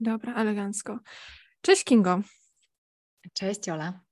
[0.00, 0.98] Dobra, elegancko.
[1.60, 2.20] Cześć Kingo.
[3.32, 4.03] Cześć Ola.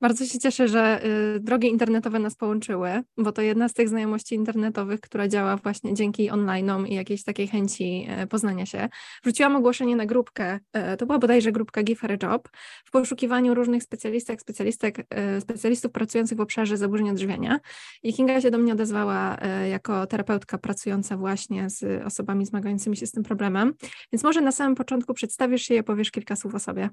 [0.00, 4.34] Bardzo się cieszę, że y, drogi internetowe nas połączyły, bo to jedna z tych znajomości
[4.34, 8.88] internetowych, która działa właśnie dzięki online'om i jakiejś takiej chęci y, poznania się.
[9.22, 10.60] Wrzuciłam ogłoszenie na grupkę,
[10.94, 12.48] y, to była bodajże grupka Give Her Job,
[12.84, 17.60] w poszukiwaniu różnych specjalistek, specjalistek, y, specjalistów pracujących w obszarze zaburzeń odżywiania
[18.02, 19.38] i Kinga się do mnie odezwała
[19.70, 23.74] jako terapeutka pracująca właśnie z osobami zmagającymi się z tym problemem,
[24.12, 26.88] więc może na samym początku przedstawisz się i opowiesz kilka słów o sobie.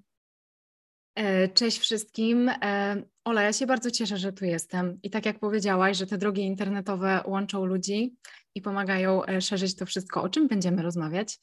[1.16, 2.50] E, cześć wszystkim.
[2.50, 5.00] E, Ola, ja się bardzo cieszę, że tu jestem.
[5.04, 8.16] I tak jak powiedziałaś, że te drogi internetowe łączą ludzi
[8.56, 11.40] i pomagają e, szerzyć to wszystko, o czym będziemy rozmawiać.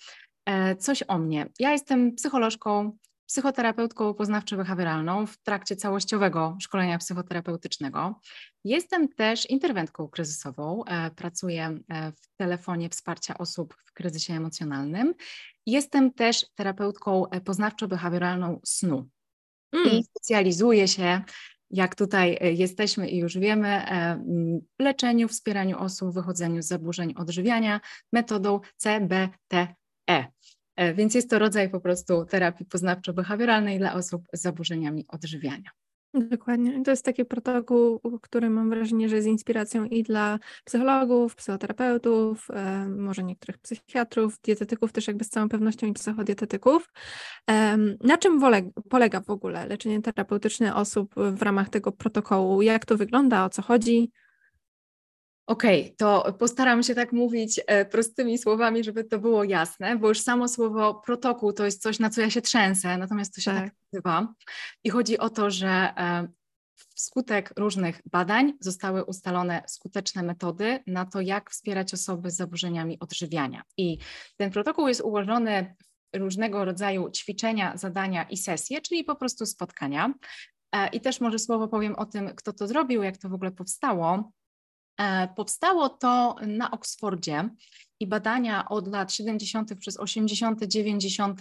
[0.78, 1.46] Coś o mnie.
[1.58, 2.96] Ja jestem psycholożką,
[3.26, 8.20] psychoterapeutką poznawczo-behawioralną w trakcie całościowego szkolenia psychoterapeutycznego.
[8.64, 10.82] Jestem też interwentką kryzysową.
[11.16, 15.14] Pracuję w telefonie wsparcia osób w kryzysie emocjonalnym.
[15.66, 19.08] Jestem też terapeutką poznawczo-behawioralną snu.
[19.72, 19.98] Mm.
[19.98, 21.22] i specjalizuje się,
[21.70, 24.24] jak tutaj e, jesteśmy i już wiemy, e,
[24.78, 27.80] w leczeniu, wspieraniu osób w wychodzeniu z zaburzeń odżywiania
[28.12, 30.26] metodą CBTE.
[30.76, 35.70] E, więc jest to rodzaj po prostu terapii poznawczo-behawioralnej dla osób z zaburzeniami odżywiania.
[36.14, 36.82] Dokładnie.
[36.82, 42.88] To jest taki protokół, który mam wrażenie, że jest inspiracją i dla psychologów, psychoterapeutów, e,
[42.88, 46.92] może niektórych psychiatrów, dietetyków też jakby z całą pewnością i psychodietetyków.
[48.04, 48.40] Na czym
[48.90, 52.62] polega w ogóle leczenie terapeutyczne osób w ramach tego protokołu?
[52.62, 53.44] Jak to wygląda?
[53.44, 54.10] O co chodzi?
[55.50, 60.08] Okej, okay, to postaram się tak mówić e, prostymi słowami, żeby to było jasne, bo
[60.08, 63.50] już samo słowo protokół to jest coś, na co ja się trzęsę, natomiast to się
[63.50, 64.34] tak, tak nazywa.
[64.84, 66.28] I chodzi o to, że e,
[66.94, 73.62] wskutek różnych badań zostały ustalone skuteczne metody na to, jak wspierać osoby z zaburzeniami odżywiania.
[73.76, 73.98] I
[74.36, 75.74] ten protokół jest ułożony
[76.14, 80.14] w różnego rodzaju ćwiczenia, zadania i sesje, czyli po prostu spotkania.
[80.72, 83.50] E, I też może słowo powiem o tym, kto to zrobił, jak to w ogóle
[83.50, 84.32] powstało.
[85.00, 87.48] E, powstało to na Oksfordzie
[88.00, 89.78] i badania od lat 70.
[89.78, 91.40] przez 80., 90.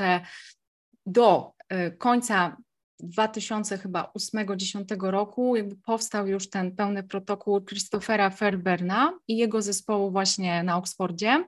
[1.05, 2.57] do e, końca
[3.03, 10.77] 2008-2010 roku jakby powstał już ten pełny protokół Christophera Ferberna i jego zespołu właśnie na
[10.77, 11.45] Oksfordzie.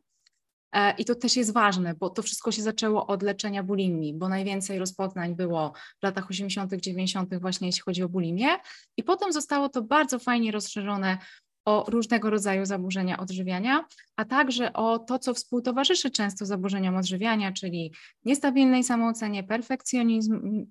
[0.73, 4.29] E, I to też jest ważne, bo to wszystko się zaczęło od leczenia bulimii, bo
[4.29, 8.49] najwięcej rozpoznań było w latach 80., 90., właśnie jeśli chodzi o bulimię.
[8.97, 11.17] I potem zostało to bardzo fajnie rozszerzone
[11.65, 13.85] o różnego rodzaju zaburzenia odżywiania,
[14.15, 17.93] a także o to, co współtowarzyszy często zaburzeniom odżywiania, czyli
[18.25, 20.65] niestabilnej samoocenie, perfekcjonizm,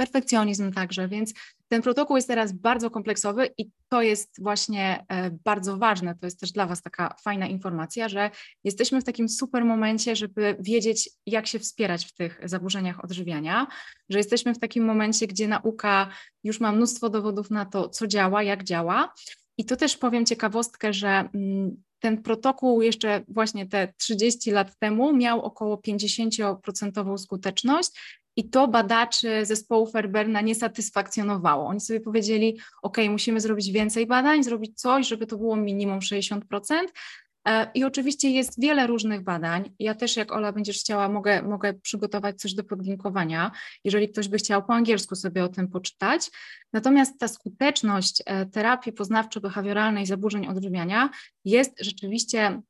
[0.00, 1.34] perfekcjonizm także, więc
[1.68, 6.14] ten protokół jest teraz bardzo kompleksowy i to jest właśnie e, bardzo ważne.
[6.14, 8.30] To jest też dla Was taka fajna informacja, że
[8.64, 13.66] jesteśmy w takim super momencie, żeby wiedzieć, jak się wspierać w tych zaburzeniach odżywiania,
[14.08, 16.08] że jesteśmy w takim momencie, gdzie nauka
[16.44, 19.12] już ma mnóstwo dowodów na to, co działa, jak działa,
[19.60, 25.16] i tu też powiem ciekawostkę, że mm, ten protokół jeszcze właśnie te 30 lat temu
[25.16, 27.90] miał około 50% skuteczność
[28.36, 31.66] i to badaczy zespołu Ferberna nie satysfakcjonowało.
[31.66, 36.40] Oni sobie powiedzieli, ok, musimy zrobić więcej badań, zrobić coś, żeby to było minimum 60%,
[36.82, 37.29] E,
[37.74, 39.72] I oczywiście jest wiele różnych badań.
[39.78, 43.50] Ja też, jak Ola będziesz chciała, mogę, mogę przygotować coś do podlinkowania,
[43.84, 46.30] jeżeli ktoś by chciał po angielsku sobie o tym poczytać.
[46.72, 51.10] Natomiast ta skuteczność e, terapii poznawczo-behawioralnej zaburzeń odżywiania
[51.44, 52.62] jest rzeczywiście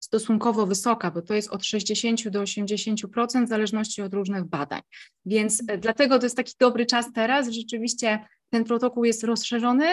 [0.00, 4.80] stosunkowo wysoka, bo to jest od 60 do 80% w zależności od różnych badań.
[5.26, 7.48] Więc e, dlatego to jest taki dobry czas teraz.
[7.48, 9.86] Rzeczywiście ten protokół jest rozszerzony,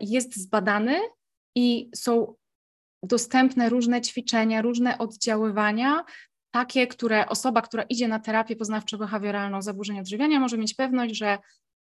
[0.00, 1.00] jest zbadany
[1.54, 2.34] i są
[3.06, 6.04] dostępne różne ćwiczenia, różne oddziaływania,
[6.50, 11.38] takie, które osoba, która idzie na terapię poznawczo-behawioralną zaburzeń odżywiania, może mieć pewność, że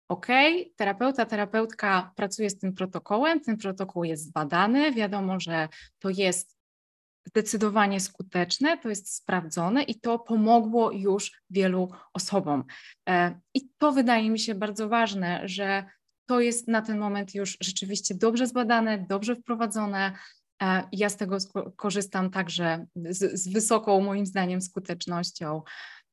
[0.09, 0.27] ok,
[0.75, 6.57] terapeuta, terapeutka pracuje z tym protokołem, ten protokół jest zbadany, wiadomo, że to jest
[7.25, 12.63] zdecydowanie skuteczne, to jest sprawdzone i to pomogło już wielu osobom.
[13.09, 15.85] E, I to wydaje mi się bardzo ważne, że
[16.25, 20.13] to jest na ten moment już rzeczywiście dobrze zbadane, dobrze wprowadzone,
[20.91, 21.37] ja z tego
[21.75, 25.61] korzystam także z, z wysoką, moim zdaniem, skutecznością.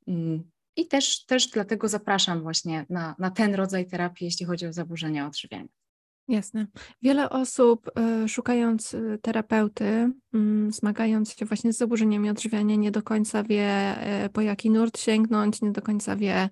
[0.06, 4.73] Mm, I też, też dlatego zapraszam właśnie na, na ten rodzaj terapii, jeśli chodzi o
[4.73, 5.78] zaburzenia odżywiania.
[6.29, 6.67] Jasne.
[7.03, 7.91] Wiele osób
[8.25, 10.11] y, szukając y, terapeuty, y,
[10.73, 15.63] zmagając się właśnie z zaburzeniami odżywiania, nie do końca wie, y, po jaki nurt sięgnąć,
[15.63, 16.49] nie do końca wie,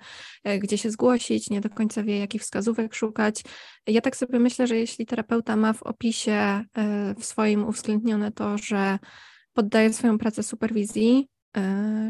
[0.61, 3.43] gdzie się zgłosić, nie do końca wie, jakich wskazówek szukać.
[3.87, 6.65] Ja tak sobie myślę, że jeśli terapeuta ma w opisie
[7.19, 8.99] w swoim uwzględnione to, że
[9.53, 11.29] poddaje swoją pracę superwizji,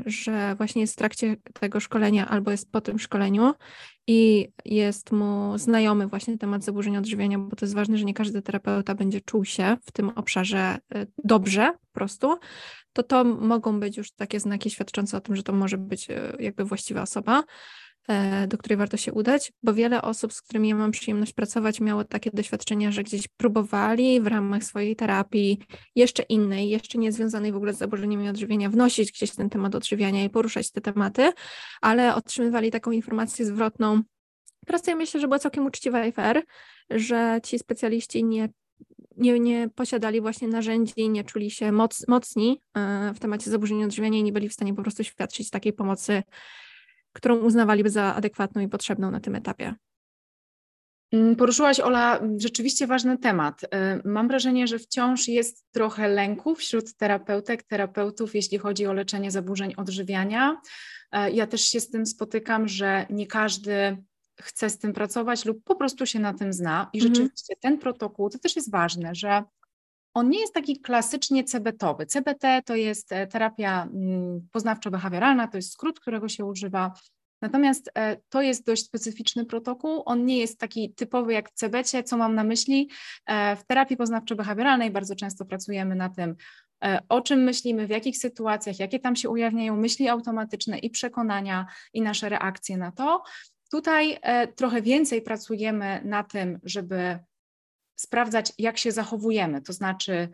[0.06, 3.52] że właśnie jest w trakcie tego szkolenia albo jest po tym szkoleniu
[4.06, 8.42] i jest mu znajomy właśnie temat zaburzenia odżywiania, bo to jest ważne, że nie każdy
[8.42, 12.38] terapeuta będzie czuł się w tym obszarze e, dobrze po prostu,
[12.92, 16.08] to to mogą być już takie znaki świadczące o tym, że to może być
[16.38, 17.44] jakby właściwa osoba.
[18.08, 21.80] E, do której warto się udać, bo wiele osób, z którymi ja mam przyjemność pracować,
[21.80, 25.58] miało takie doświadczenia, że gdzieś próbowali w ramach swojej terapii
[25.94, 30.24] jeszcze innej, jeszcze nie związanej w ogóle z zaburzeniami odżywiania, wnosić gdzieś ten temat odżywiania
[30.24, 31.32] i poruszać te tematy,
[31.80, 34.02] ale otrzymywali taką informację zwrotną,
[34.62, 36.42] która ja myślę, że była całkiem uczciwa i fair,
[36.90, 38.48] że ci specjaliści nie
[39.16, 44.18] nie, nie posiadali właśnie narzędzi, nie czuli się moc, mocni e, w temacie zaburzenia odżywiania
[44.18, 46.22] i nie byli w stanie po prostu świadczyć takiej pomocy
[47.16, 49.74] którą uznawaliby za adekwatną i potrzebną na tym etapie.
[51.12, 53.62] Mm, poruszyłaś, Ola, rzeczywiście ważny temat.
[53.64, 53.68] Y,
[54.04, 59.74] mam wrażenie, że wciąż jest trochę lęku wśród terapeutek, terapeutów, jeśli chodzi o leczenie zaburzeń
[59.76, 60.60] odżywiania.
[61.14, 63.96] Y, ja też się z tym spotykam, że nie każdy
[64.40, 66.90] chce z tym pracować lub po prostu się na tym zna.
[66.92, 67.14] I mhm.
[67.14, 69.44] rzeczywiście ten protokół, to też jest ważne, że
[70.16, 72.06] on nie jest taki klasycznie CBT-owy.
[72.06, 76.92] CBT to jest e, terapia mm, poznawczo-behawioralna, to jest skrót, którego się używa.
[77.42, 80.02] Natomiast e, to jest dość specyficzny protokół.
[80.04, 82.02] On nie jest taki typowy jak w CBT.
[82.04, 82.90] Co mam na myśli?
[83.26, 86.36] E, w terapii poznawczo-behawioralnej bardzo często pracujemy na tym,
[87.08, 92.02] o czym myślimy, w jakich sytuacjach, jakie tam się ujawniają myśli automatyczne i przekonania i
[92.02, 93.22] nasze reakcje na to.
[93.70, 94.18] Tutaj
[94.56, 97.18] trochę więcej pracujemy na tym, żeby
[97.96, 100.28] sprawdzać, jak się zachowujemy, to znaczy,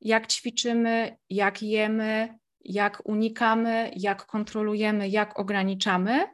[0.00, 6.26] jak ćwiczymy, jak jemy, jak unikamy, jak kontrolujemy, jak ograniczamy.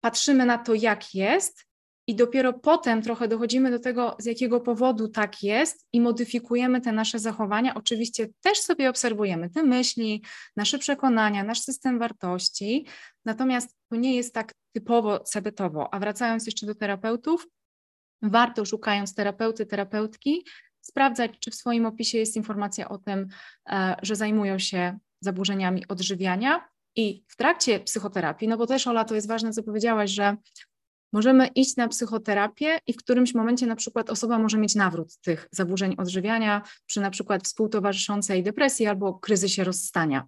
[0.00, 1.64] Patrzymy na to, jak jest,
[2.06, 6.92] i dopiero potem trochę dochodzimy do tego, z jakiego powodu tak jest, i modyfikujemy te
[6.92, 7.74] nasze zachowania.
[7.74, 10.24] Oczywiście też sobie obserwujemy te myśli,
[10.56, 12.86] nasze przekonania, nasz system wartości,
[13.24, 15.94] natomiast to nie jest tak typowo sebetowo.
[15.94, 17.46] A wracając jeszcze do terapeutów,
[18.30, 20.44] warto szukając terapeuty, terapeutki,
[20.80, 23.28] sprawdzać, czy w swoim opisie jest informacja o tym,
[23.68, 29.14] e, że zajmują się zaburzeniami odżywiania i w trakcie psychoterapii, no bo też Ola, to
[29.14, 30.36] jest ważne, co powiedziałaś, że
[31.12, 35.48] możemy iść na psychoterapię i w którymś momencie na przykład osoba może mieć nawrót tych
[35.50, 40.26] zaburzeń odżywiania przy na przykład współtowarzyszącej depresji albo kryzysie rozstania.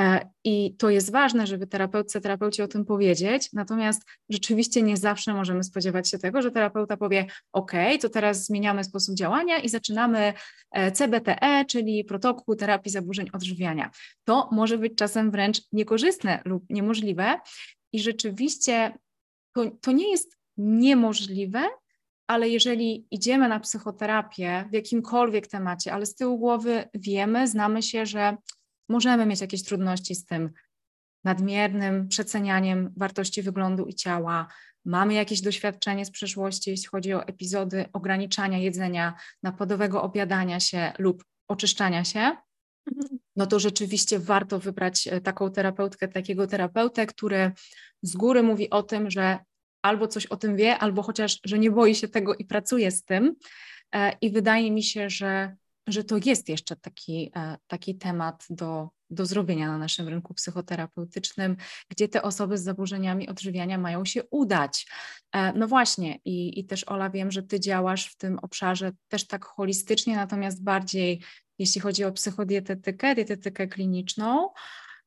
[0.00, 5.34] E, I to jest ważne, żeby terapeutce, terapeuci o tym powiedzieć, natomiast rzeczywiście nie zawsze
[5.34, 10.32] możemy spodziewać się tego, że terapeuta powie: OK, to teraz zmieniamy sposób działania i zaczynamy
[10.70, 13.90] e, CBTE, czyli protokół terapii zaburzeń odżywiania.
[14.24, 17.40] To może być czasem wręcz niekorzystne lub niemożliwe,
[17.94, 18.98] i rzeczywiście
[19.52, 21.62] to, to nie jest niemożliwe,
[22.26, 28.06] ale jeżeli idziemy na psychoterapię w jakimkolwiek temacie, ale z tyłu głowy wiemy, znamy się,
[28.06, 28.36] że
[28.88, 30.50] możemy mieć jakieś trudności z tym
[31.24, 34.46] nadmiernym przecenianiem wartości wyglądu i ciała.
[34.84, 41.24] Mamy jakieś doświadczenie z przeszłości, jeśli chodzi o epizody ograniczania jedzenia, napadowego obiadania się lub
[41.48, 43.18] oczyszczania się, mhm.
[43.36, 47.52] no to rzeczywiście warto wybrać e, taką terapeutkę, takiego terapeutę, który
[48.02, 49.38] z góry mówi o tym, że
[49.82, 53.04] albo coś o tym wie, albo chociaż, że nie boi się tego i pracuje z
[53.04, 53.36] tym.
[53.94, 58.88] E, I wydaje mi się, że że to jest jeszcze taki, e, taki temat do,
[59.10, 61.56] do zrobienia na naszym rynku psychoterapeutycznym,
[61.88, 64.86] gdzie te osoby z zaburzeniami odżywiania mają się udać.
[65.32, 69.26] E, no właśnie, i, i też Ola, wiem, że Ty działasz w tym obszarze też
[69.26, 71.22] tak holistycznie, natomiast bardziej
[71.58, 74.50] jeśli chodzi o psychodietetykę, dietetykę kliniczną.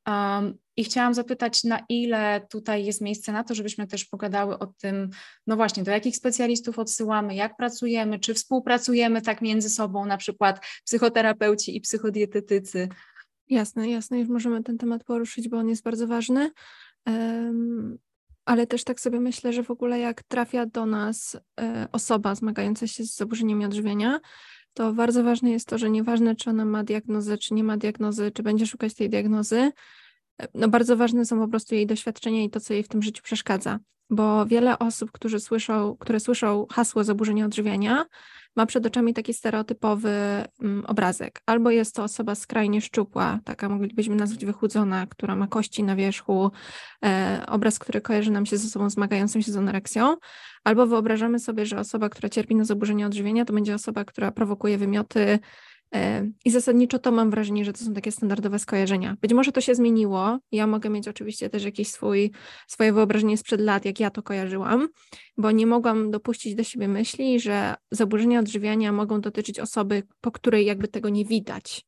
[0.08, 4.66] Um, I chciałam zapytać, na ile tutaj jest miejsce na to, żebyśmy też pogadały o
[4.66, 5.10] tym,
[5.46, 10.66] no właśnie, do jakich specjalistów odsyłamy, jak pracujemy, czy współpracujemy tak między sobą, na przykład
[10.84, 12.88] psychoterapeuci i psychodietetycy.
[13.48, 16.50] Jasne, jasne, już możemy ten temat poruszyć, bo on jest bardzo ważny.
[17.06, 17.98] Um,
[18.44, 22.86] ale też tak sobie myślę, że w ogóle jak trafia do nas e, osoba zmagająca
[22.86, 24.20] się z zaburzeniami odżywienia,
[24.78, 28.30] to bardzo ważne jest to, że nieważne, czy ona ma diagnozę, czy nie ma diagnozy,
[28.30, 29.72] czy będzie szukać tej diagnozy,
[30.54, 33.22] no bardzo ważne są po prostu jej doświadczenia i to, co jej w tym życiu
[33.22, 33.78] przeszkadza.
[34.10, 38.04] Bo wiele osób, którzy słyszą, które słyszą hasło zaburzenia odżywiania,
[38.56, 40.10] ma przed oczami taki stereotypowy
[40.60, 41.40] um, obrazek.
[41.46, 46.50] Albo jest to osoba skrajnie szczupła, taka moglibyśmy nazwać wychudzona, która ma kości na wierzchu,
[47.04, 50.16] e, obraz, który kojarzy nam się ze sobą zmagającym się z anoreksją,
[50.64, 54.78] albo wyobrażamy sobie, że osoba, która cierpi na zaburzenie odżywienia, to będzie osoba, która prowokuje
[54.78, 55.38] wymioty,
[56.44, 59.16] I zasadniczo to mam wrażenie, że to są takie standardowe skojarzenia.
[59.20, 60.38] Być może to się zmieniło.
[60.52, 62.32] Ja mogę mieć oczywiście też jakieś swój,
[62.66, 64.88] swoje wyobrażenie sprzed lat, jak ja to kojarzyłam,
[65.36, 70.66] bo nie mogłam dopuścić do siebie myśli, że zaburzenia odżywiania mogą dotyczyć osoby, po której
[70.66, 71.86] jakby tego nie widać.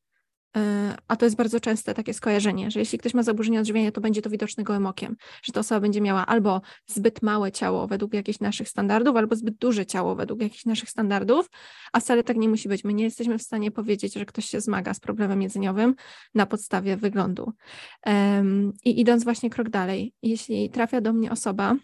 [0.57, 4.01] E, a to jest bardzo częste takie skojarzenie, że jeśli ktoś ma zaburzenie odżywiania, to
[4.01, 8.13] będzie to widoczne gołym okiem, że ta osoba będzie miała albo zbyt małe ciało według
[8.13, 11.49] jakichś naszych standardów, albo zbyt duże ciało według jakichś naszych standardów,
[11.93, 12.83] a wcale tak nie musi być.
[12.83, 15.95] My nie jesteśmy w stanie powiedzieć, że ktoś się zmaga z problemem jedzeniowym
[16.35, 17.53] na podstawie wyglądu.
[18.85, 21.75] I idąc właśnie krok dalej, jeśli trafia do mnie osoba,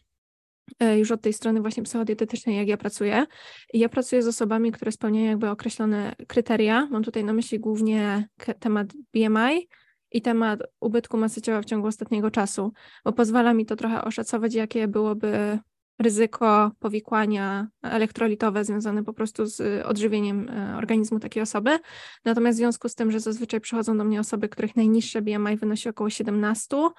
[0.98, 3.26] już od tej strony właśnie psychodietetycznej, jak ja pracuję.
[3.74, 6.88] Ja pracuję z osobami, które spełniają jakby określone kryteria.
[6.92, 8.28] Mam tutaj na myśli głównie
[8.60, 9.68] temat BMI
[10.12, 12.74] i temat ubytku masy ciała w ciągu ostatniego czasu,
[13.06, 15.60] bo pozwala mi to trochę oszacować, jakie byłoby
[16.00, 21.80] ryzyko powikłania elektrolitowe związane po prostu z odżywieniem e, organizmu takiej osoby.
[22.26, 25.90] Natomiast w związku z tym, że zazwyczaj przychodzą do mnie osoby, których najniższe BMI wynosi
[25.90, 26.92] około 17, E,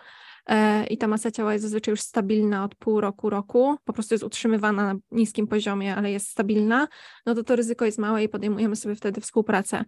[0.91, 4.25] i ta masa ciała jest zazwyczaj już stabilna od pół roku, roku, po prostu jest
[4.25, 6.89] utrzymywana na niskim poziomie, ale jest stabilna,
[7.27, 9.85] no to to ryzyko jest małe i podejmujemy sobie wtedy współpracę.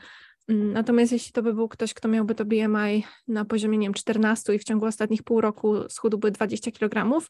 [0.49, 3.95] Mm, natomiast jeśli to by był ktoś, kto miałby to BMI na poziomie, nie wiem,
[3.95, 7.21] 14 i w ciągu ostatnich pół roku schudłby 20 kg,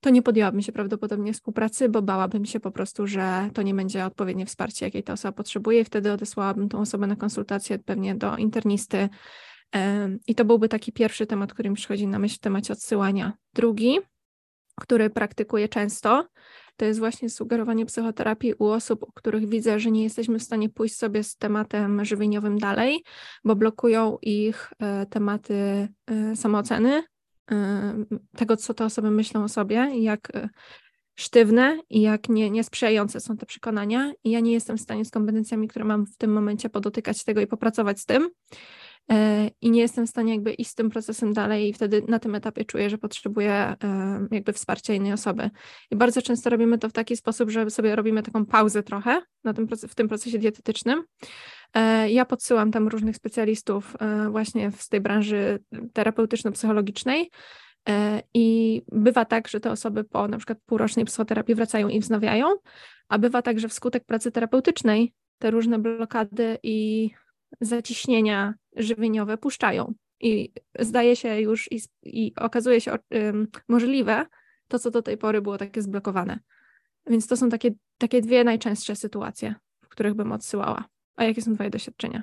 [0.00, 4.04] to nie podjęłabym się prawdopodobnie współpracy, bo bałabym się po prostu, że to nie będzie
[4.04, 8.36] odpowiednie wsparcie, jakiej ta osoba potrzebuje i wtedy odesłałabym tą osobę na konsultację pewnie do
[8.36, 9.08] internisty,
[10.26, 13.32] i to byłby taki pierwszy temat, który mi przychodzi na myśl w temacie odsyłania.
[13.54, 13.98] Drugi,
[14.80, 16.28] który praktykuję często,
[16.76, 20.68] to jest właśnie sugerowanie psychoterapii u osób, u których widzę, że nie jesteśmy w stanie
[20.68, 23.04] pójść sobie z tematem żywieniowym dalej,
[23.44, 27.02] bo blokują ich e, tematy e, samooceny,
[27.50, 28.04] e,
[28.36, 30.32] tego, co te osoby myślą o sobie, jak
[31.14, 34.12] sztywne i jak nie, niesprzyjające są te przekonania.
[34.24, 37.40] I ja nie jestem w stanie z kompetencjami, które mam w tym momencie, podotykać tego
[37.40, 38.30] i popracować z tym.
[39.12, 42.18] E, i nie jestem w stanie jakby iść z tym procesem dalej i wtedy na
[42.18, 43.76] tym etapie czuję, że potrzebuję e,
[44.30, 45.50] jakby wsparcia innej osoby.
[45.90, 49.54] I bardzo często robimy to w taki sposób, że sobie robimy taką pauzę trochę na
[49.54, 51.04] tym, w tym procesie dietetycznym.
[51.74, 53.96] E, ja podsyłam tam różnych specjalistów
[54.30, 55.58] właśnie z tej branży
[55.92, 57.30] terapeutyczno-psychologicznej
[58.34, 62.46] i bywa tak, że te osoby po na przykład półrocznej psychoterapii wracają i wznawiają,
[63.08, 67.10] a bywa tak, że wskutek pracy terapeutycznej te różne blokady i
[67.60, 69.94] zaciśnienia żywieniowe puszczają.
[70.20, 74.26] I zdaje się już i, i okazuje się um, możliwe
[74.68, 76.38] to, co do tej pory było takie zblokowane.
[77.06, 80.84] Więc to są takie, takie dwie najczęstsze sytuacje, w których bym odsyłała.
[81.16, 82.22] A jakie są Twoje doświadczenia?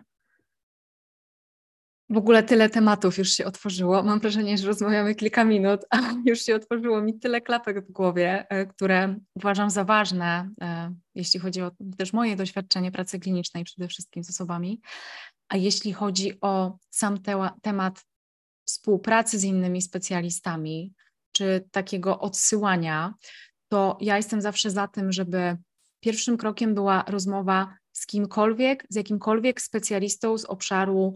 [2.09, 4.03] W ogóle tyle tematów już się otworzyło.
[4.03, 8.45] Mam wrażenie, że rozmawiamy kilka minut, a już się otworzyło mi tyle klapek w głowie,
[8.49, 13.87] e, które uważam za ważne, e, jeśli chodzi o też moje doświadczenie pracy klinicznej przede
[13.87, 14.81] wszystkim z osobami.
[15.49, 18.05] A jeśli chodzi o sam te temat
[18.65, 20.93] współpracy z innymi specjalistami,
[21.31, 23.13] czy takiego odsyłania,
[23.71, 25.57] to ja jestem zawsze za tym, żeby
[25.99, 31.13] pierwszym krokiem była rozmowa z kimkolwiek, z jakimkolwiek specjalistą z obszaru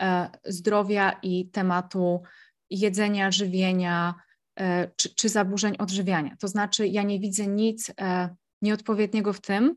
[0.00, 2.22] e, zdrowia i tematu
[2.70, 4.14] jedzenia, żywienia
[4.60, 6.36] e, czy, czy, zaburzeń odżywiania.
[6.36, 9.76] To znaczy, ja nie widzę nic e, nieodpowiedniego w tym,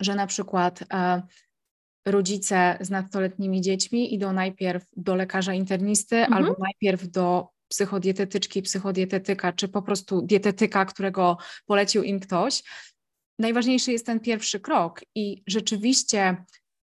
[0.00, 0.84] że na przykład
[2.06, 6.32] rodzice z nastoletnimi dziećmi idą najpierw do lekarza internisty mhm.
[6.32, 12.62] albo najpierw do psychodietetyczki, psychodietetyka, czy po prostu dietetyka, którego polecił im ktoś.
[13.38, 16.36] Najważniejszy jest ten pierwszy krok i rzeczywiście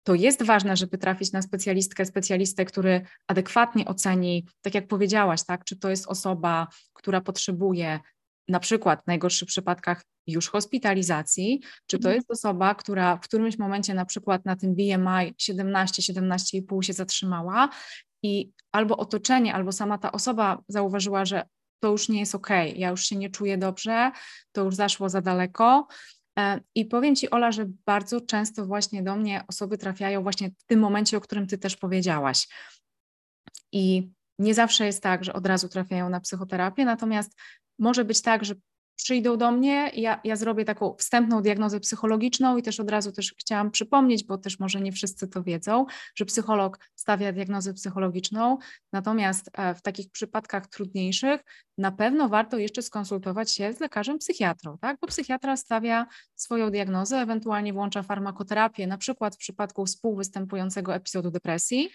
[0.06, 5.64] to jest ważne, żeby trafić na specjalistkę, specjalistę, który adekwatnie oceni, tak jak powiedziałaś, tak,
[5.64, 8.00] czy to jest osoba, która potrzebuje
[8.48, 12.14] na przykład w najgorszych przypadkach już hospitalizacji, czy to mhm.
[12.14, 17.68] jest osoba, która w którymś momencie na przykład na tym BMI 17-17,5 się zatrzymała
[18.22, 21.42] i albo otoczenie, albo sama ta osoba zauważyła, że
[21.80, 24.10] to już nie jest ok, ja już się nie czuję dobrze,
[24.52, 25.86] to już zaszło za daleko.
[26.38, 30.64] E, I powiem Ci, Ola, że bardzo często właśnie do mnie osoby trafiają właśnie w
[30.66, 32.48] tym momencie, o którym Ty też powiedziałaś.
[33.72, 37.32] I nie zawsze jest tak, że od razu trafiają na psychoterapię, natomiast
[37.78, 38.54] może być tak, że
[38.96, 43.34] przyjdą do mnie, ja, ja zrobię taką wstępną diagnozę psychologiczną i też od razu też
[43.38, 48.58] chciałam przypomnieć, bo też może nie wszyscy to wiedzą, że psycholog stawia diagnozę psychologiczną,
[48.92, 51.40] natomiast e, w takich przypadkach trudniejszych
[51.78, 54.98] na pewno warto jeszcze skonsultować się z lekarzem psychiatrą, tak?
[55.00, 61.90] bo psychiatra stawia swoją diagnozę, ewentualnie włącza farmakoterapię, na przykład w przypadku współwystępującego epizodu depresji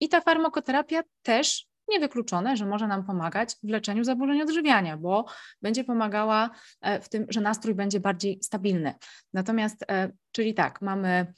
[0.00, 5.24] i ta farmakoterapia też niewykluczone, że może nam pomagać w leczeniu zaburzeń odżywiania, bo
[5.62, 6.50] będzie pomagała
[6.80, 8.94] e, w tym, że nastrój będzie bardziej stabilny.
[9.32, 11.32] Natomiast, e, czyli tak, mamy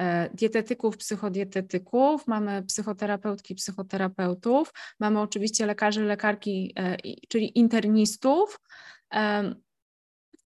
[0.00, 6.74] e, dietetyków, psychodietetyków, mamy psychoterapeutki, psychoterapeutów, mamy oczywiście lekarzy, lekarki,
[7.28, 8.60] czyli internistów.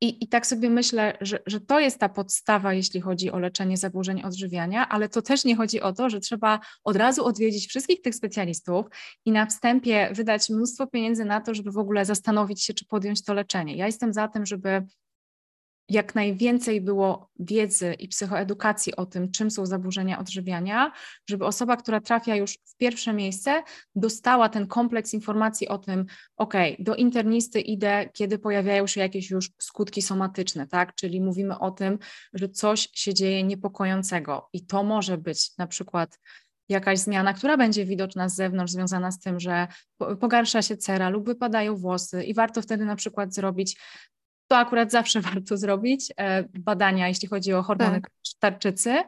[0.06, 3.78] I, I tak sobie myślę, że, że to jest ta podstawa, jeśli chodzi o leczenie
[3.78, 8.02] zaburzeń odżywiania, ale to też nie chodzi o to, że trzeba od razu odwiedzić wszystkich
[8.02, 8.86] tych specjalistów
[9.26, 13.24] i na wstępie wydać mnóstwo pieniędzy na to, żeby w ogóle zastanowić się, czy podjąć
[13.24, 13.76] to leczenie.
[13.76, 14.86] Ja jestem za tym, żeby
[15.90, 20.92] jak najwięcej było wiedzy i psychoedukacji o tym, czym są zaburzenia odżywiania,
[21.30, 23.64] żeby osoba, która trafia już w pierwsze miejsce,
[23.96, 26.06] dostała ten kompleks informacji o tym,
[26.38, 30.96] ok, do internisty idę, kiedy pojawiają się jakieś już skutki somatyczne, tak?
[30.96, 32.00] Czyli mówimy o tym,
[32.34, 36.20] że coś się dzieje niepokojącego i to może być na przykład
[36.70, 39.68] jakaś zmiana, która będzie widoczna z zewnątrz, związana z tym, że
[40.20, 43.78] pogarsza się cera lub wypadają włosy i warto wtedy na przykład zrobić
[44.48, 48.12] to akurat zawsze warto zrobić, e, badania, jeśli chodzi o hormony tak.
[48.40, 49.04] tarczycy.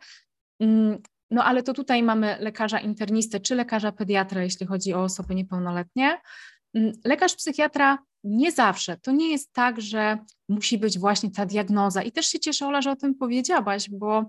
[0.60, 1.02] Mm,
[1.32, 6.22] no ale to tutaj mamy lekarza internistę czy lekarza pediatra, jeśli chodzi o osoby niepełnoletnie.
[6.74, 8.98] Mm, lekarz psychiatra nie zawsze.
[8.98, 10.18] To nie jest tak, że
[10.50, 12.04] musi być właśnie ta diagnoza.
[12.04, 14.26] I też się cieszę, Ola, że o tym powiedziałaś, bo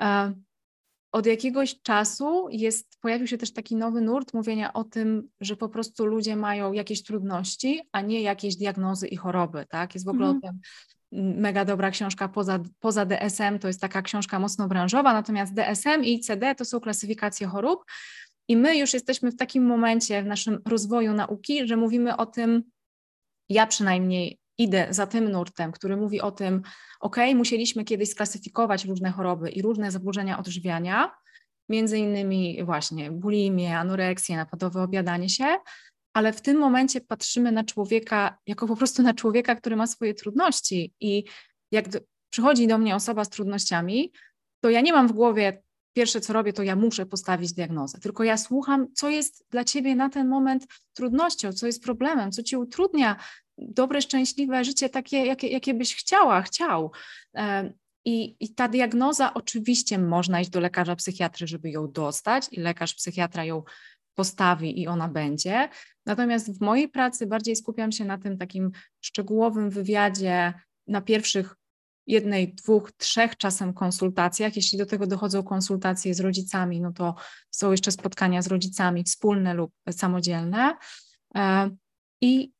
[0.00, 0.32] e,
[1.16, 5.68] od jakiegoś czasu jest, pojawił się też taki nowy nurt mówienia o tym, że po
[5.68, 9.94] prostu ludzie mają jakieś trudności, a nie jakieś diagnozy i choroby, tak?
[9.94, 11.40] Jest w ogóle mm.
[11.40, 16.14] mega dobra książka poza, poza DSM, to jest taka książka mocno branżowa, natomiast DSM i
[16.14, 17.84] ICD to są klasyfikacje chorób
[18.48, 22.62] i my już jesteśmy w takim momencie w naszym rozwoju nauki, że mówimy o tym,
[23.48, 26.62] ja przynajmniej idę za tym nurtem, który mówi o tym,
[27.00, 31.10] ok, musieliśmy kiedyś sklasyfikować różne choroby i różne zaburzenia odżywiania,
[31.68, 35.56] między innymi właśnie bulimię, anoreksję, napadowe obiadanie się,
[36.14, 40.14] ale w tym momencie patrzymy na człowieka jako po prostu na człowieka, który ma swoje
[40.14, 41.24] trudności i
[41.72, 41.84] jak
[42.30, 44.12] przychodzi do mnie osoba z trudnościami,
[44.60, 45.62] to ja nie mam w głowie
[45.96, 49.94] pierwsze co robię, to ja muszę postawić diagnozę, tylko ja słucham, co jest dla ciebie
[49.94, 53.16] na ten moment trudnością, co jest problemem, co ci utrudnia
[53.58, 56.92] dobre, szczęśliwe życie, takie, jakie, jakie byś chciała, chciał.
[58.04, 62.94] I, I ta diagnoza oczywiście można iść do lekarza psychiatry, żeby ją dostać, i lekarz
[62.94, 63.62] psychiatra ją
[64.14, 65.68] postawi i ona będzie.
[66.06, 70.54] Natomiast w mojej pracy bardziej skupiam się na tym takim szczegółowym wywiadzie,
[70.86, 71.56] na pierwszych
[72.06, 74.56] jednej, dwóch, trzech czasem konsultacjach.
[74.56, 77.14] Jeśli do tego dochodzą konsultacje z rodzicami, no to
[77.50, 80.76] są jeszcze spotkania z rodzicami wspólne lub samodzielne.
[81.36, 81.70] E,
[82.20, 82.56] I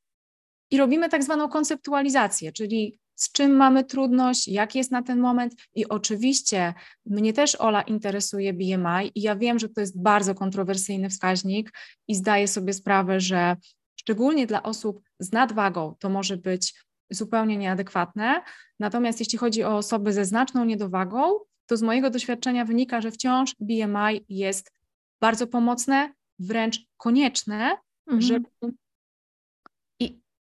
[0.70, 5.54] i robimy tak zwaną konceptualizację, czyli z czym mamy trudność, jak jest na ten moment.
[5.74, 6.74] I oczywiście
[7.06, 11.72] mnie też Ola interesuje BMI i ja wiem, że to jest bardzo kontrowersyjny wskaźnik
[12.08, 13.56] i zdaję sobie sprawę, że
[14.00, 16.74] szczególnie dla osób z nadwagą to może być
[17.10, 18.42] zupełnie nieadekwatne.
[18.80, 23.54] Natomiast jeśli chodzi o osoby ze znaczną niedowagą, to z mojego doświadczenia wynika, że wciąż
[23.60, 24.72] BMI jest
[25.20, 28.22] bardzo pomocne, wręcz konieczne, mhm.
[28.22, 28.48] żeby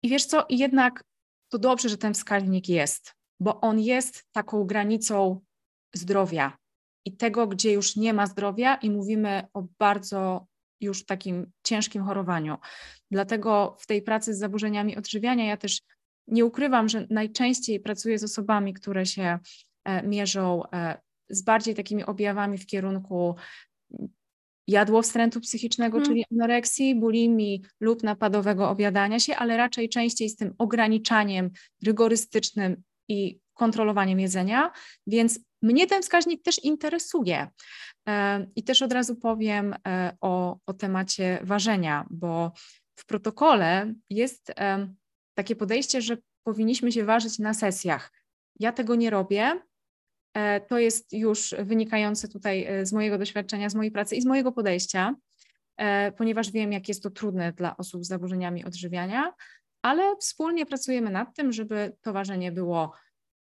[0.05, 1.03] i wiesz co, jednak
[1.49, 5.41] to dobrze, że ten wskaźnik jest, bo on jest taką granicą
[5.95, 6.57] zdrowia
[7.05, 10.47] i tego, gdzie już nie ma zdrowia i mówimy o bardzo
[10.81, 12.57] już takim ciężkim chorowaniu.
[13.11, 15.81] Dlatego w tej pracy z zaburzeniami odżywiania ja też
[16.27, 19.39] nie ukrywam, że najczęściej pracuję z osobami, które się
[19.83, 20.97] e, mierzą e,
[21.29, 23.35] z bardziej takimi objawami w kierunku
[24.67, 26.09] jadłowstrętu psychicznego, hmm.
[26.09, 31.51] czyli anoreksji, bulimii lub napadowego obiadania się, ale raczej częściej z tym ograniczaniem
[31.85, 34.71] rygorystycznym i kontrolowaniem jedzenia,
[35.07, 37.47] więc mnie ten wskaźnik też interesuje.
[38.07, 39.75] E, I też od razu powiem
[40.21, 42.51] o, o temacie ważenia, bo
[42.95, 44.53] w protokole jest
[45.35, 48.11] takie podejście, że powinniśmy się ważyć na sesjach.
[48.59, 49.61] Ja tego nie robię,
[50.35, 54.25] E, to jest już wynikające tutaj e, z mojego doświadczenia, z mojej pracy i z
[54.25, 55.15] mojego podejścia,
[55.77, 59.33] e, ponieważ wiem, jak jest to trudne dla osób z zaburzeniami odżywiania,
[59.81, 62.93] ale wspólnie pracujemy nad tym, żeby to ważenie było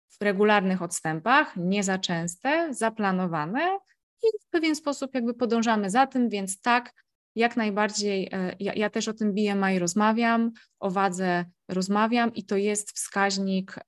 [0.09, 3.77] w regularnych odstępach, nie za częste, zaplanowane
[4.23, 6.93] i w pewien sposób jakby podążamy za tym, więc tak,
[7.35, 12.91] jak najbardziej, ja, ja, też o tym BMI rozmawiam, o wadze rozmawiam i to jest
[12.91, 13.79] wskaźnik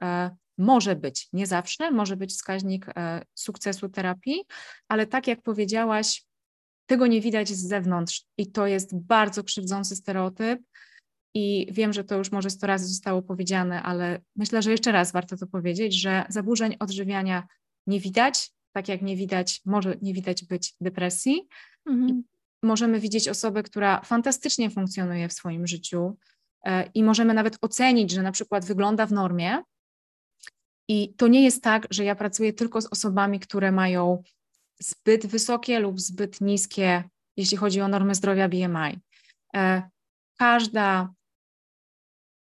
[0.57, 4.43] może być, nie zawsze, może być wskaźnik e, sukcesu terapii,
[4.87, 6.25] ale tak jak powiedziałaś,
[6.85, 10.59] tego nie widać z zewnątrz i to jest bardzo krzywdzący stereotyp.
[11.33, 15.11] I wiem, że to już może sto razy zostało powiedziane, ale myślę, że jeszcze raz
[15.11, 17.47] warto to powiedzieć, że zaburzeń odżywiania
[17.87, 21.47] nie widać, tak jak nie widać, może nie widać być depresji.
[21.85, 22.23] Mhm.
[22.65, 26.17] Możemy widzieć osobę, która fantastycznie funkcjonuje w swoim życiu
[26.65, 29.63] e, i możemy nawet ocenić, że na przykład wygląda w normie,
[30.87, 34.23] i to nie jest tak, że ja pracuję tylko z osobami, które mają
[34.79, 37.03] zbyt wysokie lub zbyt niskie,
[37.37, 38.99] jeśli chodzi o normę zdrowia BMI.
[39.55, 39.89] E,
[40.37, 41.13] każda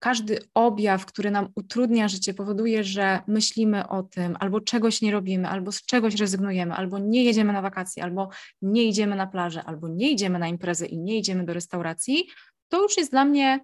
[0.00, 5.48] każdy objaw, który nam utrudnia życie, powoduje, że myślimy o tym, albo czegoś nie robimy,
[5.48, 8.28] albo z czegoś rezygnujemy, albo nie jedziemy na wakacje, albo
[8.62, 12.26] nie idziemy na plażę, albo nie idziemy na imprezę i nie idziemy do restauracji,
[12.68, 13.60] to już jest dla mnie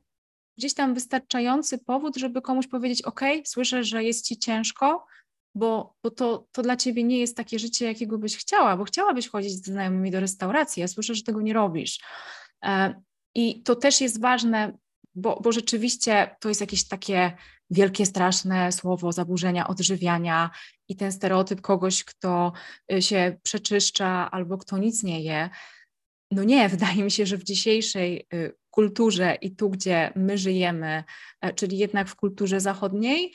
[0.59, 5.07] gdzieś tam wystarczający powód, żeby komuś powiedzieć: OK, słyszę, że jest ci ciężko,
[5.55, 9.29] bo, bo to, to dla ciebie nie jest takie życie, jakiego byś chciała, bo chciałabyś
[9.29, 12.01] chodzić z znajomymi do restauracji, ja słyszę, że tego nie robisz.
[12.65, 13.03] E,
[13.35, 14.79] I to też jest ważne,
[15.17, 17.33] bo, bo rzeczywiście to jest jakieś takie
[17.71, 20.51] wielkie, straszne słowo zaburzenia odżywiania
[20.89, 22.53] i ten stereotyp kogoś, kto
[22.93, 25.51] y, się przeczyszcza albo kto nic nie je.
[26.31, 31.05] No nie, wydaje mi się, że w dzisiejszej y, kulturze i tu, gdzie my żyjemy,
[31.41, 33.33] e, czyli jednak w kulturze zachodniej,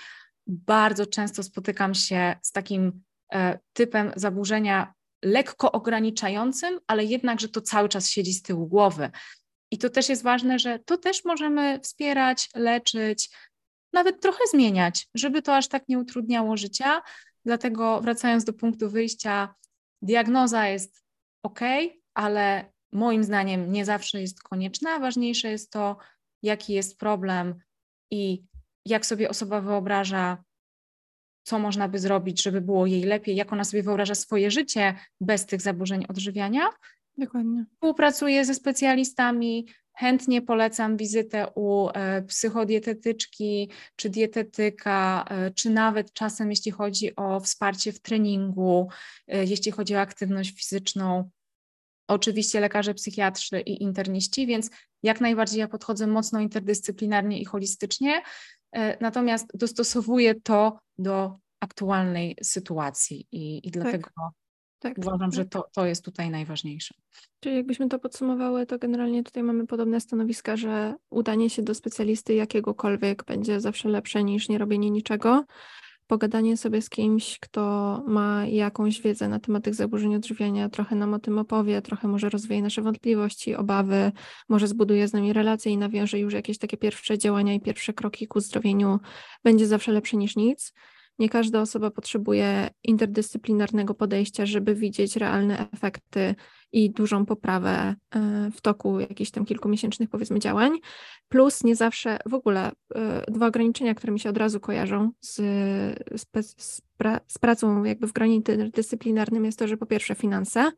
[0.48, 3.02] bardzo często spotykam się z takim
[3.34, 9.12] e, typem zaburzenia lekko ograniczającym, ale jednak, że to cały czas siedzi z tyłu głowy.
[9.72, 13.30] I to też jest ważne, że to też możemy wspierać, leczyć,
[13.94, 17.02] nawet trochę zmieniać, żeby to aż tak nie utrudniało życia.
[17.46, 19.56] Dlatego wracając do punktu wyjścia,
[20.02, 21.04] diagnoza jest
[21.44, 21.60] ok,
[22.14, 25.00] ale moim zdaniem nie zawsze jest konieczna.
[25.00, 25.98] Ważniejsze jest to,
[26.42, 27.56] jaki jest problem
[28.12, 28.44] i
[28.86, 30.44] jak sobie osoba wyobraża,
[31.44, 35.46] co można by zrobić, żeby było jej lepiej, jak ona sobie wyobraża swoje życie bez
[35.46, 36.70] tych zaburzeń odżywiania.
[37.18, 37.66] Dokładnie.
[37.74, 46.50] Współpracuję ze specjalistami, chętnie polecam wizytę u e, psychodietetyczki czy dietetyka, e, czy nawet czasem,
[46.50, 48.90] jeśli chodzi o wsparcie w treningu,
[49.28, 51.30] e, jeśli chodzi o aktywność fizyczną.
[52.08, 54.70] Oczywiście lekarze psychiatrzy i interniści, więc
[55.04, 58.22] jak najbardziej ja podchodzę mocno interdyscyplinarnie i holistycznie,
[59.02, 64.41] natomiast dostosowuję to do aktualnej sytuacji i, i dlatego tak.
[64.82, 65.52] Tak, Uważam, że tak.
[65.52, 66.94] to, to jest tutaj najważniejsze.
[67.40, 72.34] Czyli jakbyśmy to podsumowały, to generalnie tutaj mamy podobne stanowiska, że udanie się do specjalisty
[72.34, 75.46] jakiegokolwiek będzie zawsze lepsze niż nie robienie niczego.
[76.08, 77.62] Pogadanie sobie z kimś, kto
[78.08, 82.30] ma jakąś wiedzę na temat tych zaburzeń odżywiania, trochę nam o tym opowie, trochę może
[82.30, 84.12] rozwieje nasze wątpliwości, obawy,
[84.50, 88.28] może zbuduje z nami relacje i nawiąże już jakieś takie pierwsze działania i pierwsze kroki
[88.28, 89.00] ku zdrowieniu,
[89.44, 90.74] będzie zawsze lepsze niż nic.
[91.22, 96.36] Nie każda osoba potrzebuje interdyscyplinarnego podejścia, żeby widzieć realne efekty
[96.72, 100.72] i dużą poprawę e, w toku jakichś tam kilkumiesięcznych powiedzmy działań.
[101.30, 105.36] Plus nie zawsze w ogóle e, dwa ograniczenia, które mi się od razu kojarzą z,
[106.16, 106.26] z,
[106.58, 110.72] z, pra, z pracą jakby w gronie interdyscyplinarnym jest to, że po pierwsze finanse,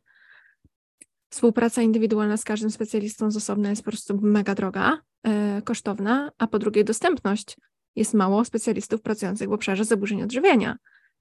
[1.29, 6.47] Współpraca indywidualna z każdym specjalistą z osobna jest po prostu mega droga, e, kosztowna, a
[6.47, 7.57] po drugie dostępność
[7.95, 10.77] jest mało specjalistów pracujących w obszarze zaburzeń odżywiania.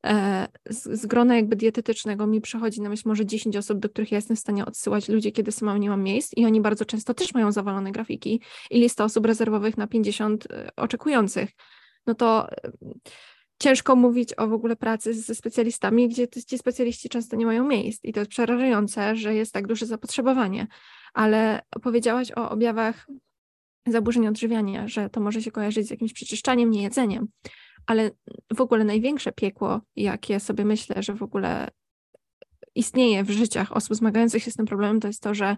[0.07, 4.13] E, z, z grona jakby dietetycznego mi przychodzi na myśl może 10 osób, do których
[4.13, 7.15] ja jestem w stanie odsyłać ludzi, kiedy sama nie mam miejsc i oni bardzo często
[7.15, 11.51] też mają zawalone grafiki i lista osób rezerwowych na 50 e, oczekujących.
[12.07, 12.73] No to e,
[13.61, 18.05] ciężko mówić o w ogóle pracy ze specjalistami, gdzie ci specjaliści często nie mają miejsc
[18.05, 20.67] i to jest przerażające, że jest tak duże zapotrzebowanie.
[21.15, 23.07] Ale opowiedziałaś o objawach
[23.87, 27.29] zaburzeń odżywiania, że to może się kojarzyć z jakimś przeczyszczaniem, niejedzeniem,
[27.87, 28.11] ale
[28.57, 31.69] w ogóle największe piekło, jakie sobie myślę, że w ogóle
[32.75, 35.57] istnieje w życiach osób zmagających się z tym problemem, to jest to, że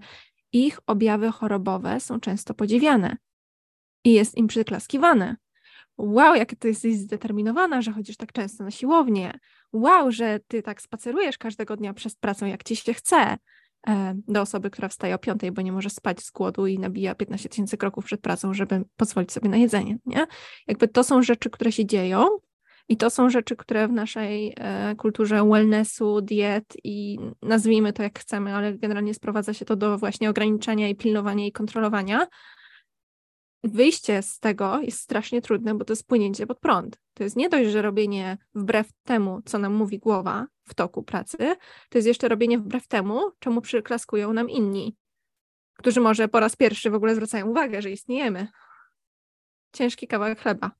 [0.53, 3.17] ich objawy chorobowe są często podziwiane
[4.05, 5.37] i jest im przyklaskiwane.
[5.99, 9.39] Wow, jak ty jesteś zdeterminowana, że chodzisz tak często na siłownię.
[9.73, 13.37] Wow, że ty tak spacerujesz każdego dnia przed pracą, jak ci się chce.
[13.89, 17.15] E, do osoby, która wstaje o piątej, bo nie może spać z głodu i nabija
[17.15, 20.27] 15 tysięcy kroków przed pracą, żeby pozwolić sobie na jedzenie, nie?
[20.67, 22.27] Jakby to są rzeczy, które się dzieją
[22.89, 28.19] i to są rzeczy, które w naszej e, kulturze wellnessu, diet i nazwijmy to jak
[28.19, 32.27] chcemy, ale generalnie sprowadza się to do właśnie ograniczania i pilnowania i kontrolowania,
[33.65, 36.99] wyjście z tego jest strasznie trudne, bo to jest płynięcie pod prąd.
[37.15, 41.37] To jest nie dość, że robienie wbrew temu, co nam mówi głowa w toku pracy,
[41.89, 44.97] to jest jeszcze robienie wbrew temu, czemu przyklaskują nam inni,
[45.75, 48.49] którzy może po raz pierwszy w ogóle zwracają uwagę, że istniejemy.
[49.73, 50.71] Ciężki kawałek chleba.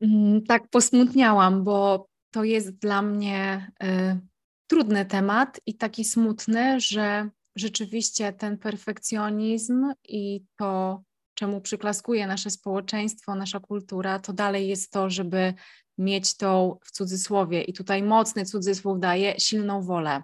[0.00, 4.20] Mm, tak, posmutniałam, bo to jest dla mnie y,
[4.66, 11.02] trudny temat i taki smutny, że rzeczywiście ten perfekcjonizm i to,
[11.36, 15.54] czemu przyklaskuje nasze społeczeństwo, nasza kultura, to dalej jest to, żeby
[15.98, 20.22] mieć tą w cudzysłowie, i tutaj mocny cudzysłów daje, silną wolę.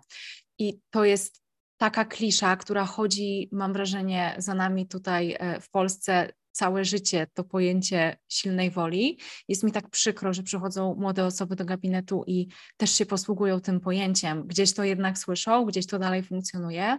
[0.58, 1.42] I to jest
[1.76, 7.44] taka klisza, która chodzi, mam wrażenie, za nami tutaj e, w Polsce całe życie to
[7.44, 9.18] pojęcie silnej woli.
[9.48, 13.80] Jest mi tak przykro, że przychodzą młode osoby do gabinetu i też się posługują tym
[13.80, 14.46] pojęciem.
[14.46, 16.98] Gdzieś to jednak słyszą, gdzieś to dalej funkcjonuje.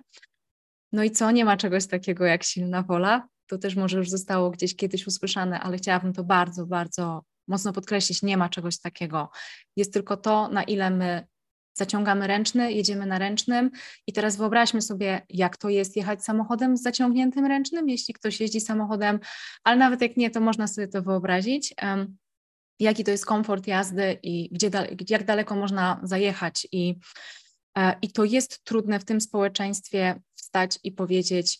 [0.91, 3.27] No i co, nie ma czegoś takiego jak silna wola?
[3.53, 8.23] To też może już zostało gdzieś kiedyś usłyszane, ale chciałabym to bardzo, bardzo mocno podkreślić,
[8.23, 9.29] nie ma czegoś takiego.
[9.75, 11.27] Jest tylko to, na ile my
[11.73, 13.71] zaciągamy ręczny, jedziemy na ręcznym
[14.07, 18.61] i teraz wyobraźmy sobie, jak to jest jechać samochodem z zaciągniętym ręcznym, jeśli ktoś jeździ
[18.61, 19.19] samochodem,
[19.63, 21.73] ale nawet jak nie, to można sobie to wyobrazić.
[21.81, 22.17] Um,
[22.79, 24.69] jaki to jest komfort jazdy i gdzie,
[25.09, 26.67] jak daleko można zajechać.
[26.71, 26.95] I,
[27.77, 31.59] e, I to jest trudne w tym społeczeństwie wstać i powiedzieć: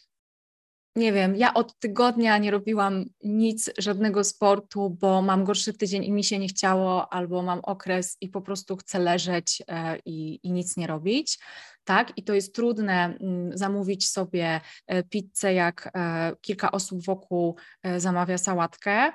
[0.95, 6.11] nie wiem, ja od tygodnia nie robiłam nic, żadnego sportu, bo mam gorszy tydzień i
[6.11, 10.51] mi się nie chciało, albo mam okres i po prostu chcę leżeć e, i, i
[10.51, 11.39] nic nie robić.
[11.83, 17.57] Tak, i to jest trudne mm, zamówić sobie e, pizzę, jak e, kilka osób wokół
[17.97, 19.11] zamawia sałatkę,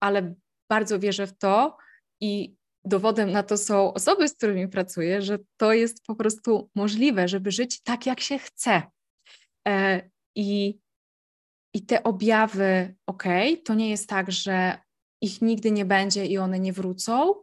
[0.00, 0.34] ale
[0.70, 1.76] bardzo wierzę w to
[2.20, 7.28] i dowodem na to są osoby, z którymi pracuję, że to jest po prostu możliwe,
[7.28, 8.82] żeby żyć tak, jak się chce.
[10.36, 10.78] I
[11.74, 13.24] i te objawy, ok,
[13.64, 14.78] to nie jest tak, że
[15.20, 17.34] ich nigdy nie będzie i one nie wrócą,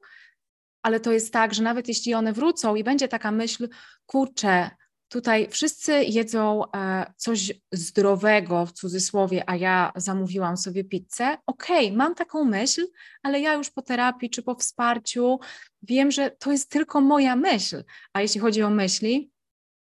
[0.81, 3.69] ale to jest tak, że nawet jeśli one wrócą i będzie taka myśl,
[4.05, 4.69] kurczę,
[5.09, 11.37] tutaj wszyscy jedzą e, coś zdrowego w cudzysłowie, a ja zamówiłam sobie pizzę.
[11.45, 12.87] Okej, mam taką myśl,
[13.23, 15.39] ale ja już po terapii czy po wsparciu
[15.81, 17.83] wiem, że to jest tylko moja myśl.
[18.13, 19.31] A jeśli chodzi o myśli,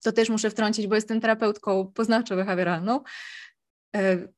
[0.03, 3.01] to też muszę wtrącić, bo jestem terapeutką poznawczo-behawioralną,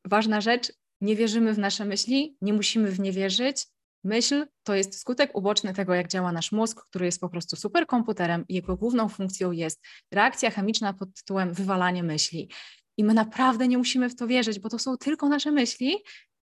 [0.04, 3.66] ważna rzecz, nie wierzymy w nasze myśli, nie musimy w nie wierzyć.
[4.04, 8.44] Myśl to jest skutek uboczny tego, jak działa nasz mózg, który jest po prostu superkomputerem
[8.48, 12.50] i jego główną funkcją jest reakcja chemiczna pod tytułem wywalanie myśli.
[12.96, 15.96] I my naprawdę nie musimy w to wierzyć, bo to są tylko nasze myśli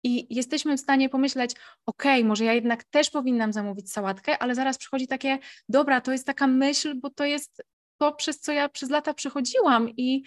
[0.03, 1.51] i jesteśmy w stanie pomyśleć,
[1.85, 5.39] ok, może ja jednak też powinnam zamówić sałatkę, ale zaraz przychodzi takie,
[5.69, 7.63] dobra, to jest taka myśl, bo to jest
[7.97, 10.23] to, przez co ja przez lata przechodziłam i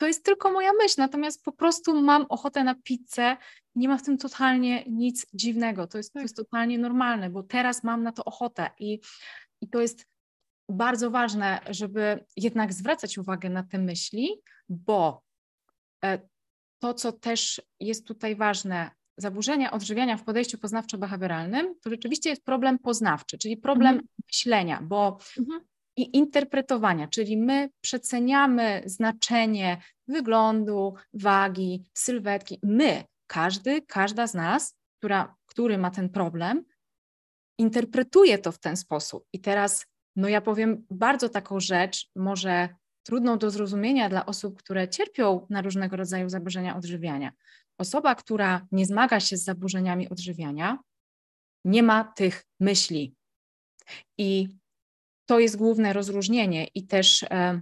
[0.00, 3.36] to jest tylko moja myśl, natomiast po prostu mam ochotę na pizzę.
[3.74, 5.86] Nie ma w tym totalnie nic dziwnego.
[5.86, 9.00] To jest, to jest totalnie normalne, bo teraz mam na to ochotę i,
[9.60, 10.06] i to jest
[10.68, 15.22] bardzo ważne, żeby jednak zwracać uwagę na te myśli, bo
[16.04, 16.18] e,
[16.78, 22.78] to, co też jest tutaj ważne, zaburzenia odżywiania w podejściu poznawczo-behawioralnym, to rzeczywiście jest problem
[22.78, 24.08] poznawczy, czyli problem mhm.
[24.26, 25.69] myślenia, bo mhm
[26.00, 32.58] i interpretowania, czyli my przeceniamy znaczenie wyglądu, wagi, sylwetki.
[32.62, 36.64] My, każdy, każda z nas, która, który ma ten problem,
[37.58, 39.26] interpretuje to w ten sposób.
[39.32, 39.86] I teraz,
[40.16, 42.68] no ja powiem bardzo taką rzecz, może
[43.02, 47.32] trudną do zrozumienia dla osób, które cierpią na różnego rodzaju zaburzenia odżywiania.
[47.78, 50.78] Osoba, która nie zmaga się z zaburzeniami odżywiania,
[51.64, 53.14] nie ma tych myśli.
[54.18, 54.48] I
[55.30, 57.60] to jest główne rozróżnienie i też e,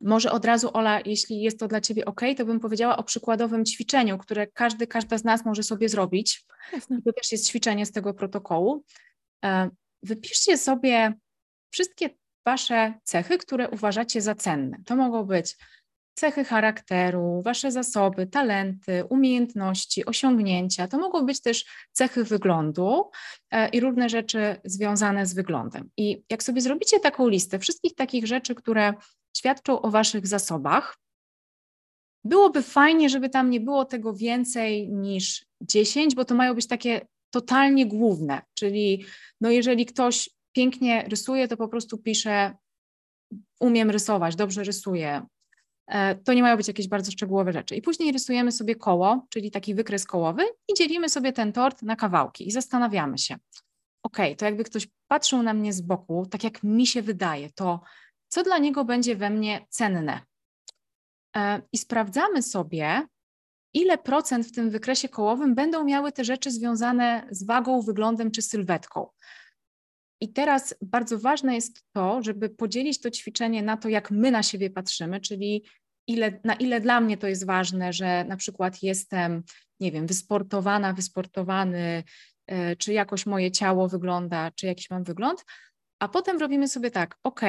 [0.00, 3.64] może od razu, Ola, jeśli jest to dla Ciebie ok, to bym powiedziała o przykładowym
[3.64, 6.46] ćwiczeniu, które każdy, każda z nas może sobie zrobić.
[6.72, 7.02] Jasne.
[7.02, 8.84] To też jest ćwiczenie z tego protokołu.
[9.44, 9.70] E,
[10.02, 11.12] wypiszcie sobie
[11.70, 12.10] wszystkie
[12.46, 14.78] Wasze cechy, które uważacie za cenne.
[14.86, 15.56] To mogą być
[16.14, 20.88] cechy charakteru, wasze zasoby, talenty, umiejętności, osiągnięcia.
[20.88, 23.10] To mogą być też cechy wyglądu
[23.50, 25.90] e, i różne rzeczy związane z wyglądem.
[25.96, 28.94] I jak sobie zrobicie taką listę wszystkich takich rzeczy, które
[29.36, 30.96] świadczą o waszych zasobach,
[32.24, 37.06] byłoby fajnie, żeby tam nie było tego więcej niż 10, bo to mają być takie
[37.30, 39.04] totalnie główne, czyli
[39.40, 42.54] no jeżeli ktoś pięknie rysuje, to po prostu pisze
[43.60, 45.26] umiem rysować, dobrze rysuję,
[46.24, 47.76] to nie mają być jakieś bardzo szczegółowe rzeczy.
[47.76, 51.96] I później rysujemy sobie koło, czyli taki wykres kołowy i dzielimy sobie ten tort na
[51.96, 53.36] kawałki i zastanawiamy się,
[54.02, 57.80] ok, to jakby ktoś patrzył na mnie z boku, tak jak mi się wydaje, to
[58.28, 60.20] co dla niego będzie we mnie cenne?
[61.36, 63.02] E, I sprawdzamy sobie,
[63.74, 68.42] ile procent w tym wykresie kołowym będą miały te rzeczy związane z wagą, wyglądem czy
[68.42, 69.08] sylwetką.
[70.24, 74.42] I teraz bardzo ważne jest to, żeby podzielić to ćwiczenie na to, jak my na
[74.42, 75.64] siebie patrzymy, czyli
[76.06, 79.42] ile, na ile dla mnie to jest ważne, że na przykład jestem,
[79.80, 82.04] nie wiem, wysportowana, wysportowany,
[82.46, 85.44] e, czy jakoś moje ciało wygląda, czy jakiś mam wygląd,
[85.98, 87.40] a potem robimy sobie tak, ok,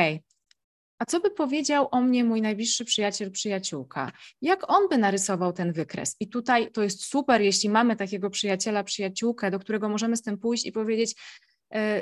[0.99, 4.11] a co by powiedział o mnie mój najbliższy przyjaciel, przyjaciółka?
[4.41, 6.15] Jak on by narysował ten wykres?
[6.19, 10.38] I tutaj to jest super, jeśli mamy takiego przyjaciela, przyjaciółkę, do którego możemy z tym
[10.38, 11.15] pójść i powiedzieć,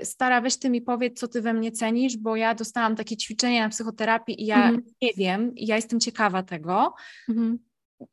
[0.03, 3.61] stara, weź ty mi powiedz, co ty we mnie cenisz, bo ja dostałam takie ćwiczenie
[3.61, 4.83] na psychoterapii i ja mhm.
[5.01, 6.93] nie wiem, i ja jestem ciekawa tego.
[7.29, 7.59] Mhm.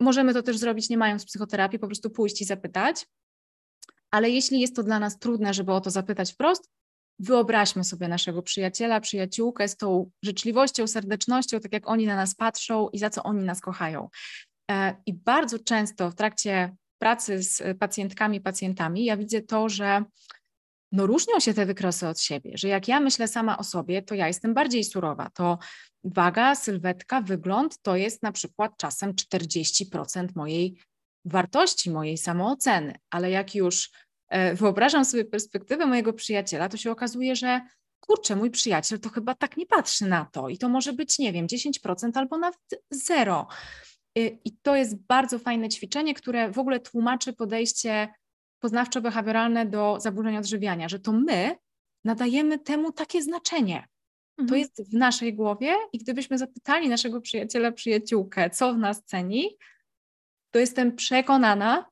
[0.00, 3.06] Możemy to też zrobić nie mając psychoterapii, po prostu pójść i zapytać.
[4.10, 6.70] Ale jeśli jest to dla nas trudne, żeby o to zapytać wprost,
[7.18, 12.88] wyobraźmy sobie naszego przyjaciela, przyjaciółkę z tą życzliwością, serdecznością, tak jak oni na nas patrzą
[12.88, 14.08] i za co oni nas kochają.
[14.70, 20.04] E, I bardzo często w trakcie pracy z pacjentkami, pacjentami, ja widzę to, że
[20.92, 24.14] no różnią się te wykresy od siebie, że jak ja myślę sama o sobie, to
[24.14, 25.58] ja jestem bardziej surowa, to
[26.04, 30.76] waga, sylwetka, wygląd to jest na przykład czasem 40% mojej
[31.24, 33.90] wartości, mojej samooceny, ale jak już
[34.28, 37.60] e, wyobrażam sobie perspektywę mojego przyjaciela, to się okazuje, że
[38.00, 40.48] kurczę, mój przyjaciel to chyba tak nie patrzy na to.
[40.48, 43.46] I to może być, nie wiem, 10% albo nawet zero.
[44.18, 48.08] Y, I to jest bardzo fajne ćwiczenie, które w ogóle tłumaczy podejście
[48.60, 51.56] poznawczo-behawioralne do zaburzeń odżywiania, że to my
[52.04, 53.88] nadajemy temu takie znaczenie.
[54.36, 54.60] To mhm.
[54.60, 59.56] jest w naszej głowie i gdybyśmy zapytali naszego przyjaciela, przyjaciółkę, co w nas ceni,
[60.50, 61.90] to jestem przekonana,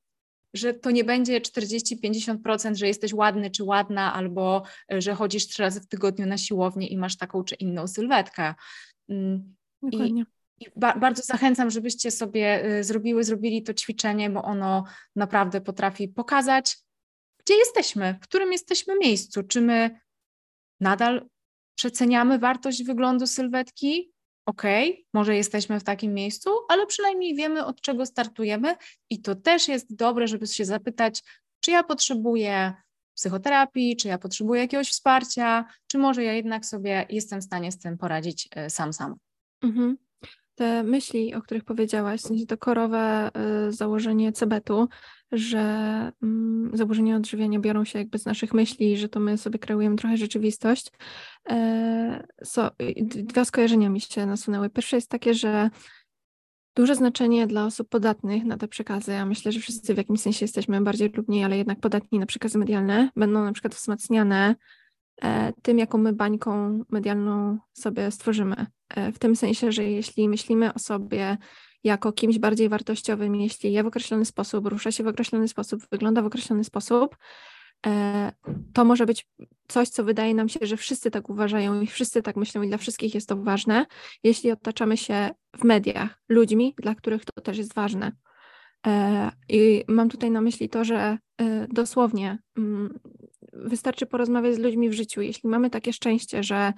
[0.54, 5.62] że to nie będzie 40-50%, że jesteś ładny czy ładna, albo e, że chodzisz trzy
[5.62, 8.54] razy w tygodniu na siłownię i masz taką czy inną sylwetkę.
[9.08, 10.22] Mm, Dokładnie.
[10.22, 14.84] I, i ba bardzo zachęcam, żebyście sobie e, zrobiły, zrobili to ćwiczenie, bo ono
[15.16, 16.78] naprawdę potrafi pokazać,
[17.38, 19.42] gdzie jesteśmy, w którym jesteśmy miejscu.
[19.42, 20.00] Czy my
[20.80, 21.28] nadal
[21.74, 24.12] przeceniamy wartość wyglądu sylwetki,
[24.46, 24.62] ok,
[25.14, 28.76] może jesteśmy w takim miejscu, ale przynajmniej wiemy, od czego startujemy,
[29.10, 31.22] i to też jest dobre, żeby się zapytać,
[31.60, 32.74] czy ja potrzebuję
[33.14, 37.78] psychoterapii, czy ja potrzebuję jakiegoś wsparcia, czy może ja jednak sobie jestem w stanie z
[37.78, 39.16] tym poradzić e, sam, sam.
[39.62, 40.07] Mhm
[40.58, 43.30] te myśli, o których powiedziałaś, to korowe
[43.68, 44.88] y, założenie cebetu,
[45.32, 45.58] że
[46.22, 50.16] mm, zaburzenia odżywiania biorą się jakby z naszych myśli, że to my sobie kreujemy trochę
[50.16, 50.92] rzeczywistość.
[51.50, 52.70] E, so,
[53.04, 54.70] dwa skojarzenia mi się nasunęły.
[54.70, 55.70] Pierwsze jest takie, że
[56.76, 59.12] duże znaczenie dla osób podatnych na te przekazy.
[59.12, 62.26] Ja myślę, że wszyscy w jakimś sensie jesteśmy bardziej lub mniej, ale jednak podatni na
[62.26, 64.54] przekazy medialne, będą na przykład wzmacniane
[65.22, 68.66] E, tym, jaką my bańką medialną sobie stworzymy.
[68.88, 71.36] E, w tym sensie, że jeśli myślimy o sobie
[71.84, 76.22] jako kimś bardziej wartościowym, jeśli je w określony sposób, rusza się w określony sposób, wygląda
[76.22, 77.16] w określony sposób,
[77.86, 78.32] e,
[78.74, 79.26] to może być
[79.68, 82.78] coś, co wydaje nam się, że wszyscy tak uważają i wszyscy tak myślą i dla
[82.78, 83.86] wszystkich jest to ważne,
[84.22, 88.12] jeśli otaczamy się w mediach ludźmi, dla których to też jest ważne.
[89.48, 91.18] I mam tutaj na myśli to, że
[91.68, 92.98] dosłownie mm,
[93.52, 95.20] wystarczy porozmawiać z ludźmi w życiu.
[95.20, 96.72] Jeśli mamy takie szczęście, że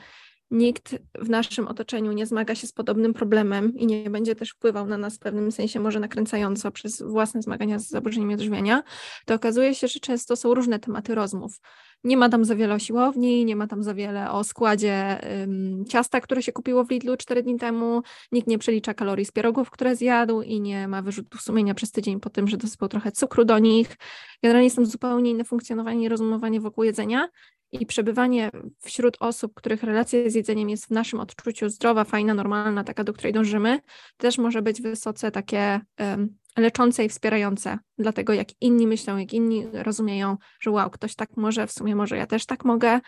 [0.51, 4.87] nikt w naszym otoczeniu nie zmaga się z podobnym problemem i nie będzie też wpływał
[4.87, 8.83] na nas w pewnym sensie może nakręcająco przez własne zmagania z zaburzeniami odżywiania,
[9.27, 11.61] to okazuje się, że często są różne tematy rozmów.
[12.05, 15.85] Nie ma tam za wiele o siłowni, nie ma tam za wiele o składzie ym,
[15.89, 19.71] ciasta, które się kupiło w Lidlu 4 dni temu, nikt nie przelicza kalorii z pierogów,
[19.71, 23.45] które zjadł i nie ma wyrzutów sumienia przez tydzień po tym, że dosypał trochę cukru
[23.45, 23.97] do nich.
[24.43, 27.29] Generalnie jest tam zupełnie inne funkcjonowanie i rozumowanie wokół jedzenia
[27.73, 32.85] i przebywanie wśród osób, których relacja z jedzeniem jest w naszym odczuciu zdrowa, fajna, normalna,
[32.85, 33.81] taka, do której dążymy,
[34.17, 39.33] też może być wysoce takie um, leczące i wspierające dla tego, jak inni myślą, jak
[39.33, 43.01] inni rozumieją, że wow, ktoś tak może, w sumie może ja też tak mogę.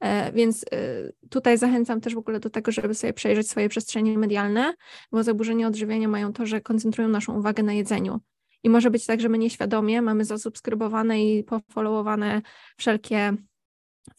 [0.00, 4.18] E, więc e, tutaj zachęcam też w ogóle do tego, żeby sobie przejrzeć swoje przestrzenie
[4.18, 4.74] medialne,
[5.12, 8.20] bo zaburzenia odżywiania mają to, że koncentrują naszą uwagę na jedzeniu.
[8.62, 12.42] I może być tak, że my nieświadomie mamy zasubskrybowane i pofollowowane
[12.76, 13.36] wszelkie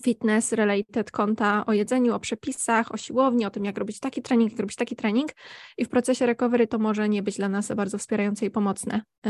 [0.04, 4.52] fitness related konta o jedzeniu, o przepisach, o siłowni, o tym, jak robić taki trening,
[4.52, 5.32] jak robić taki trening
[5.78, 9.02] i w procesie recovery to może nie być dla nas bardzo wspierające i pomocne.
[9.28, 9.30] Y,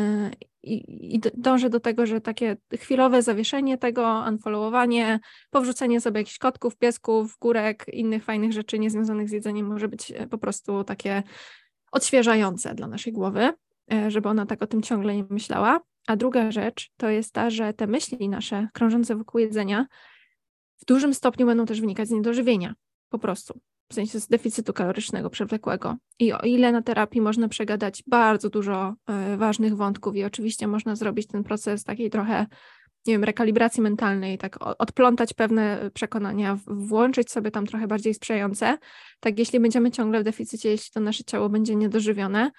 [0.63, 6.77] I, i dążę do tego, że takie chwilowe zawieszenie tego, unfollowowanie, powrzucenie sobie jakichś kotków,
[6.77, 11.23] piesków, górek, innych fajnych rzeczy niezwiązanych z jedzeniem może być e, po prostu takie
[11.91, 13.53] odświeżające dla naszej głowy,
[13.93, 15.79] e, żeby ona tak o tym ciągle nie myślała.
[16.07, 19.85] A druga rzecz to jest ta, że te myśli nasze krążące wokół jedzenia
[20.77, 22.75] w dużym stopniu będą też wynikać z niedożywienia,
[23.09, 23.59] po prostu,
[23.91, 25.95] w sensie z deficytu kalorycznego przewlekłego.
[26.19, 28.95] I o ile na terapii można przegadać bardzo dużo
[29.33, 32.45] y, ważnych wątków i oczywiście można zrobić ten proces takiej trochę,
[33.07, 38.77] nie wiem, rekalibracji mentalnej, tak odplątać pewne przekonania, włączyć sobie tam trochę bardziej sprzyjające,
[39.19, 42.51] tak jeśli będziemy ciągle w deficycie, jeśli to nasze ciało będzie niedożywione,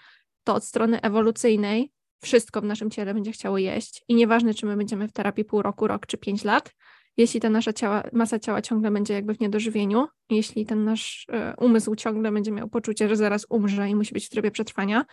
[0.45, 4.77] to od strony ewolucyjnej wszystko w naszym ciele będzie chciało jeść i nieważne, czy my
[4.77, 6.75] będziemy w terapii pół roku, rok czy pięć lat,
[7.19, 11.55] jeśli ta nasza ciała, masa ciała ciągle będzie jakby w niedożywieniu, jeśli ten nasz e,
[11.57, 15.05] umysł ciągle będzie miał poczucie, że zaraz umrze i musi być w trybie przetrwania,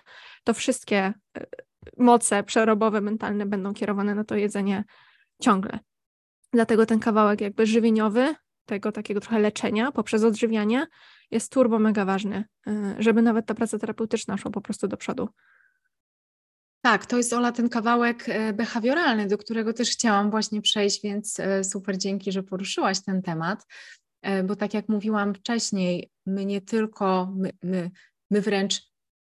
[0.44, 1.14] to wszystkie e,
[1.98, 4.84] moce przerobowe, mentalne będą kierowane na to jedzenie
[5.42, 5.80] ciągle.
[6.54, 8.36] Dlatego ten kawałek jakby żywieniowy,
[8.66, 10.88] tego takiego trochę leczenia poprzez odżywianie
[11.32, 15.30] jest turbo mega ważny, e, żeby nawet ta praca terapeutyczna szła po prostu do przodu.
[16.86, 21.40] Tak, to jest Ola ten kawałek e, behawioralny, do którego też chciałam właśnie przejść, więc
[21.40, 23.66] e, super dzięki, że poruszyłaś ten temat,
[24.22, 27.92] e, bo tak jak mówiłam wcześniej, my nie tylko, my, my,
[28.32, 28.82] my wręcz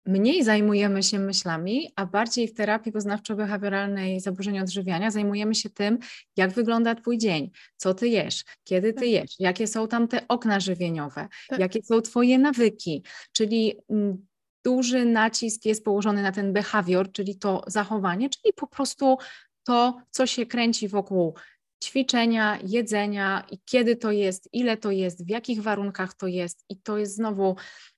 [0.06, 5.98] mniej zajmujemy się myślami, a bardziej w terapii poznawczo-behawioralnej zaburzeń odżywiania zajmujemy się tym,
[6.38, 9.10] jak wygląda Twój dzień, co Ty jesz, kiedy Ty tak.
[9.10, 11.60] jesz, jakie są tam te okna żywieniowe, tak.
[11.60, 14.27] jakie są Twoje nawyki, czyli mm,
[14.68, 19.18] duży nacisk jest położony na ten behawior, czyli to zachowanie, czyli po prostu
[19.64, 21.36] to, co się kręci wokół
[21.84, 26.66] ćwiczenia, jedzenia i kiedy to jest, ile to jest, w jakich warunkach to jest.
[26.70, 27.56] I to jest znowu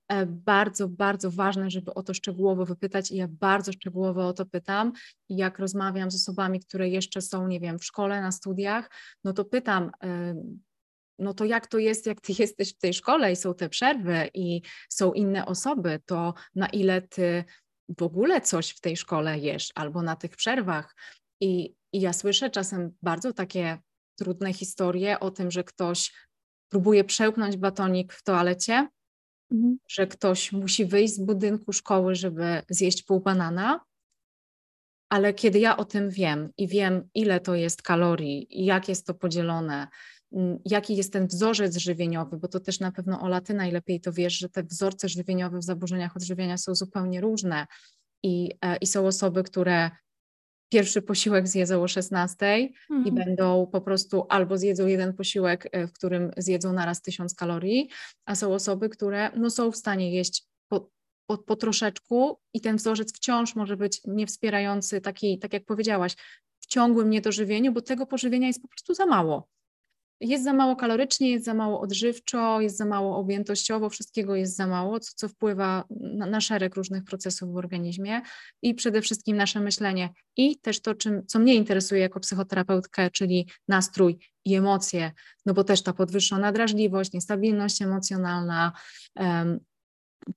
[0.08, 4.46] e, bardzo, bardzo ważne, żeby o to szczegółowo wypytać i ja bardzo szczegółowo o to
[4.46, 4.92] pytam.
[5.30, 8.90] I jak rozmawiam z osobami, które jeszcze są, nie wiem, w szkole, na studiach,
[9.24, 9.92] no to pytam,
[11.20, 14.30] no to jak to jest, jak ty jesteś w tej szkole i są te przerwy
[14.34, 17.44] i są inne osoby, to na ile ty
[17.98, 20.96] w ogóle coś w tej szkole jesz albo na tych przerwach.
[21.42, 23.78] I, i ja słyszę czasem bardzo takie
[24.16, 26.14] trudne historie o tym, że ktoś
[26.70, 28.88] próbuje przełknąć batonik w toalecie,
[29.52, 29.78] mhm.
[29.88, 33.80] że ktoś musi wyjść z budynku szkoły, żeby zjeść pół banana.
[35.10, 39.08] Ale kiedy ja o tym wiem i wiem, ile to jest kalorii i jak jest
[39.08, 39.88] to podzielone,
[40.66, 44.38] jaki jest ten wzorzec żywieniowy, bo to też na pewno Ola, ty najlepiej to wiesz,
[44.38, 47.68] że te wzorce żywieniowe w zaburzeniach odżywiania są zupełnie różne
[48.24, 49.92] i, e, i są osoby, które
[50.72, 53.06] pierwszy posiłek zjedzą o 16 mhm.
[53.06, 57.90] i będą po prostu albo zjedzą jeden posiłek, e, w którym zjedzą naraz 1000 kalorii,
[58.26, 60.90] a są osoby, które no, są w stanie jeść po,
[61.26, 66.16] po, po troszeczku i ten wzorzec wciąż może być niewspierający, taki, tak jak powiedziałaś,
[66.60, 69.48] w ciągłym niedożywieniu, bo tego pożywienia jest po prostu za mało
[70.22, 74.68] jest za mało kalorycznie, jest za mało odżywczo, jest za mało objętościowo, wszystkiego jest za
[74.68, 78.22] mało, co, co wpływa na, na, szereg różnych procesów w organizmie.
[78.62, 83.50] I przede wszystkim nasze myślenie i też to, czym, co mnie interesuje jako psychoterapeutkę, czyli
[83.68, 85.12] nastrój i emocje,
[85.46, 88.72] no bo też ta podwyższona drażliwość, niestabilność emocjonalna,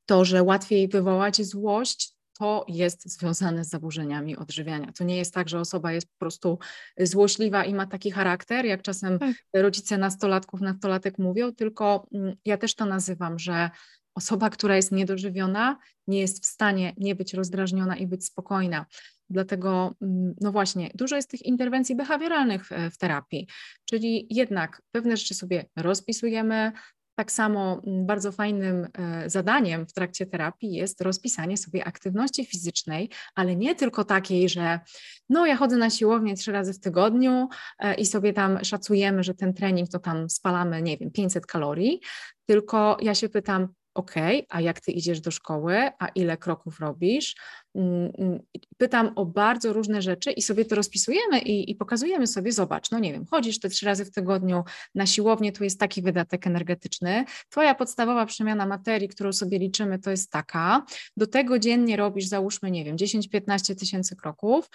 [0.06, 4.92] to, że łatwiej wywołać złość, to jest związane z zaburzeniami odżywiania.
[4.92, 6.58] To nie jest tak, że osoba jest po prostu
[6.98, 9.36] złośliwa i ma taki charakter, jak czasem tak.
[9.54, 13.70] rodzice nastolatków, nastolatek mówią, tylko mm, ja też to nazywam, że
[14.14, 18.86] osoba, która jest niedożywiona, nie jest w stanie nie być rozdrażniona i być spokojna.
[19.30, 23.48] Dlatego, mm, no właśnie, dużo jest tych interwencji behawioralnych w, w terapii,
[23.84, 26.72] czyli jednak pewne rzeczy sobie rozpisujemy,
[27.14, 33.10] tak samo mm, bardzo fajnym e, zadaniem w trakcie terapii jest rozpisanie sobie aktywności fizycznej,
[33.34, 34.80] ale nie tylko takiej, że
[35.28, 37.48] no ja chodzę na siłownię trzy razy w tygodniu
[37.78, 42.00] e, i sobie tam szacujemy, że ten trening to tam spalamy, nie wiem, 500 kalorii,
[42.46, 44.14] tylko ja się pytam, OK,
[44.48, 47.36] a jak ty idziesz do szkoły, a ile kroków robisz?
[47.74, 48.40] Mm, mm,
[48.76, 52.98] pytam o bardzo różne rzeczy i sobie to rozpisujemy i, i, pokazujemy sobie, zobacz, no
[52.98, 54.64] nie wiem, chodzisz te trzy razy w tygodniu
[54.94, 60.10] na siłownię, tu jest taki wydatek energetyczny, twoja podstawowa przemiana materii, którą sobie liczymy, to
[60.10, 60.84] jest taka,
[61.16, 64.70] do tego dziennie robisz, załóżmy, nie wiem, 10-15 tysięcy kroków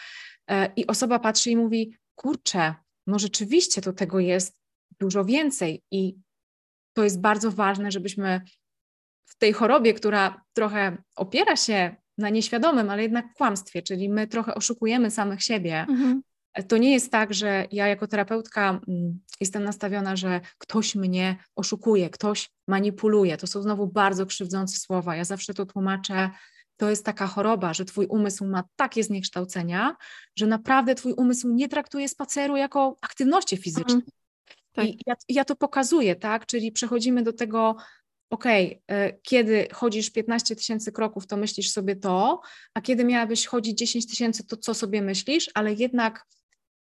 [0.47, 2.75] e, i osoba patrzy i mówi, kurczę,
[3.07, 4.61] no rzeczywiście to tego jest
[4.99, 6.15] dużo więcej i
[6.93, 8.41] to jest bardzo ważne, żebyśmy
[9.37, 15.11] tej chorobie, która trochę opiera się na nieświadomym, ale jednak kłamstwie, czyli my trochę oszukujemy
[15.11, 15.85] samych siebie.
[15.89, 16.21] Mhm.
[16.67, 22.09] To nie jest tak, że ja jako terapeutka mm, jestem nastawiona, że ktoś mnie oszukuje,
[22.09, 23.37] ktoś manipuluje.
[23.37, 25.15] To są znowu bardzo krzywdzące słowa.
[25.15, 26.29] Ja zawsze to tłumaczę.
[26.77, 29.95] To jest taka choroba, że twój umysł ma takie zniekształcenia,
[30.35, 33.95] że naprawdę twój umysł nie traktuje spaceru jako aktywności fizycznej.
[33.95, 34.11] Mhm.
[34.71, 34.85] Tak.
[34.85, 36.45] I ja, ja, to pokazuję, tak?
[36.45, 37.75] Czyli przechodzimy do tego
[38.29, 42.41] okej, okay, kiedy chodzisz 15 tysięcy kroków, to myślisz sobie to,
[42.73, 46.25] a kiedy miałabyś chodzić 10 tysięcy, to co sobie myślisz, ale jednak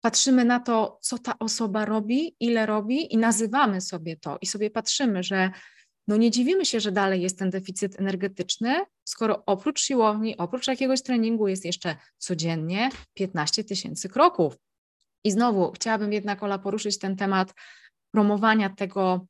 [0.01, 4.71] patrzymy na to, co ta osoba robi, ile robi i nazywamy sobie to i sobie
[4.71, 5.51] patrzymy, że
[6.09, 11.03] no nie dziwimy się, że dalej jest ten deficyt energetyczny, skoro oprócz siłowni, oprócz jakiegoś
[11.03, 14.57] treningu jest jeszcze codziennie 15 tysięcy kroków.
[15.25, 17.55] I znowu chciałabym jednak, Ola, poruszyć ten temat
[18.11, 19.27] promowania tego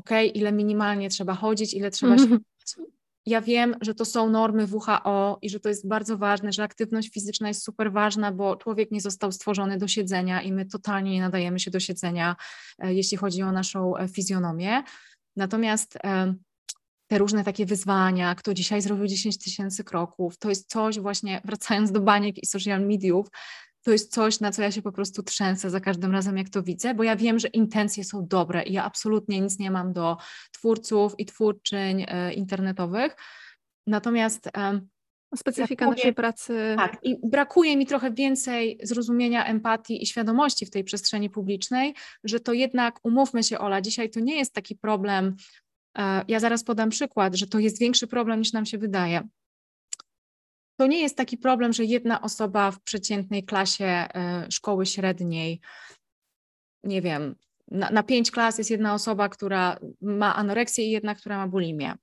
[0.00, 2.22] ok, ile minimalnie trzeba chodzić, ile trzeba się.
[2.22, 2.40] Mhm.
[3.26, 7.10] Ja wiem, że to są normy WHO i że to jest bardzo ważne, że aktywność
[7.10, 11.20] fizyczna jest super ważna, bo człowiek nie został stworzony do siedzenia i my totalnie nie
[11.20, 12.36] nadajemy się do siedzenia,
[12.78, 14.82] e, jeśli chodzi o naszą e, fizjonomię.
[15.36, 16.34] Natomiast e,
[17.06, 21.92] te różne takie wyzwania, kto dzisiaj zrobił 10 tysięcy kroków, to jest coś właśnie, wracając
[21.92, 23.26] do baniek i social mediów,
[23.82, 26.62] to jest coś, na co ja się po prostu trzęsę za każdym razem, jak to
[26.62, 30.16] widzę, bo ja wiem, że intencje są dobre i ja absolutnie nic nie mam do
[30.52, 33.16] twórców i twórczyń e, internetowych.
[33.86, 34.50] Natomiast
[35.36, 36.74] specyfika brakuje, naszej pracy.
[36.76, 42.40] Tak, i brakuje mi trochę więcej zrozumienia, empatii i świadomości w tej przestrzeni publicznej, że
[42.40, 45.36] to jednak, umówmy się, Ola, dzisiaj to nie jest taki problem.
[45.98, 49.28] E, ja zaraz podam przykład, że to jest większy problem niż nam się wydaje
[50.80, 55.60] to nie jest taki problem, że jedna osoba w przeciętnej klasie e, szkoły średniej,
[56.84, 57.34] nie wiem,
[57.70, 61.94] na, na pięć klas jest jedna osoba, która ma anoreksję i jedna, która ma bulimię.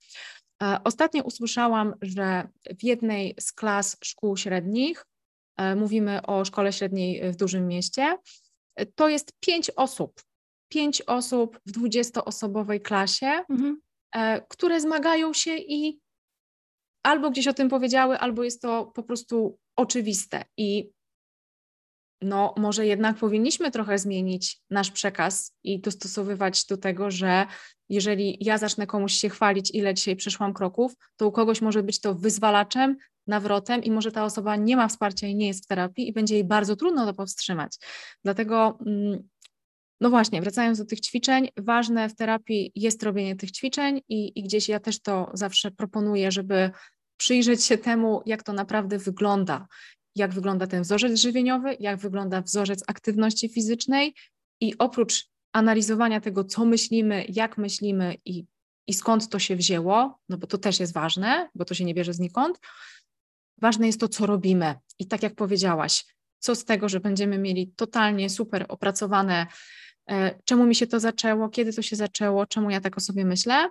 [0.63, 2.47] E, ostatnio usłyszałam, że
[2.79, 5.05] w jednej z klas szkół średnich,
[5.57, 8.17] e, mówimy o szkole średniej w dużym mieście,
[8.95, 10.21] to jest pięć osób.
[10.69, 13.81] Pięć osób w dwudziestoosobowej klasie, mhm.
[14.49, 15.99] które zmagają się i
[17.07, 20.43] albo gdzieś o tym powiedziały, albo jest to po prostu oczywiste.
[20.57, 20.91] I
[22.21, 27.45] no, może jednak powinniśmy trochę zmienić nasz przekaz i dostosowywać do tego, że
[27.89, 32.01] jeżeli ja zacznę komuś się chwalić, ile dzisiaj przeszłam kroków, to u kogoś może być
[32.01, 32.97] to wyzwalaczem,
[33.27, 36.35] nawrotem i może ta osoba nie ma wsparcia i nie jest w terapii i będzie
[36.35, 37.77] jej bardzo trudno to powstrzymać.
[38.23, 39.29] Dlatego, mm,
[40.01, 44.43] no właśnie, wracając do tych ćwiczeń, ważne w terapii jest robienie tych ćwiczeń i, i
[44.43, 46.71] gdzieś ja też to zawsze proponuję, żeby
[47.17, 49.67] przyjrzeć się temu, jak to naprawdę wygląda,
[50.15, 54.15] jak wygląda ten wzorzec żywieniowy, jak wygląda wzorzec aktywności fizycznej
[54.61, 58.45] i oprócz analizowania tego, co myślimy, jak myślimy i,
[58.87, 61.93] i skąd to się wzięło, no bo to też jest ważne, bo to się nie
[61.93, 62.59] bierze znikąd,
[63.61, 64.75] ważne jest to, co robimy.
[64.99, 66.05] I tak jak powiedziałaś,
[66.39, 69.47] co z tego, że będziemy mieli totalnie super opracowane,
[70.09, 73.25] e, czemu mi się to zaczęło, kiedy to się zaczęło, czemu ja tak o sobie
[73.25, 73.69] myślę,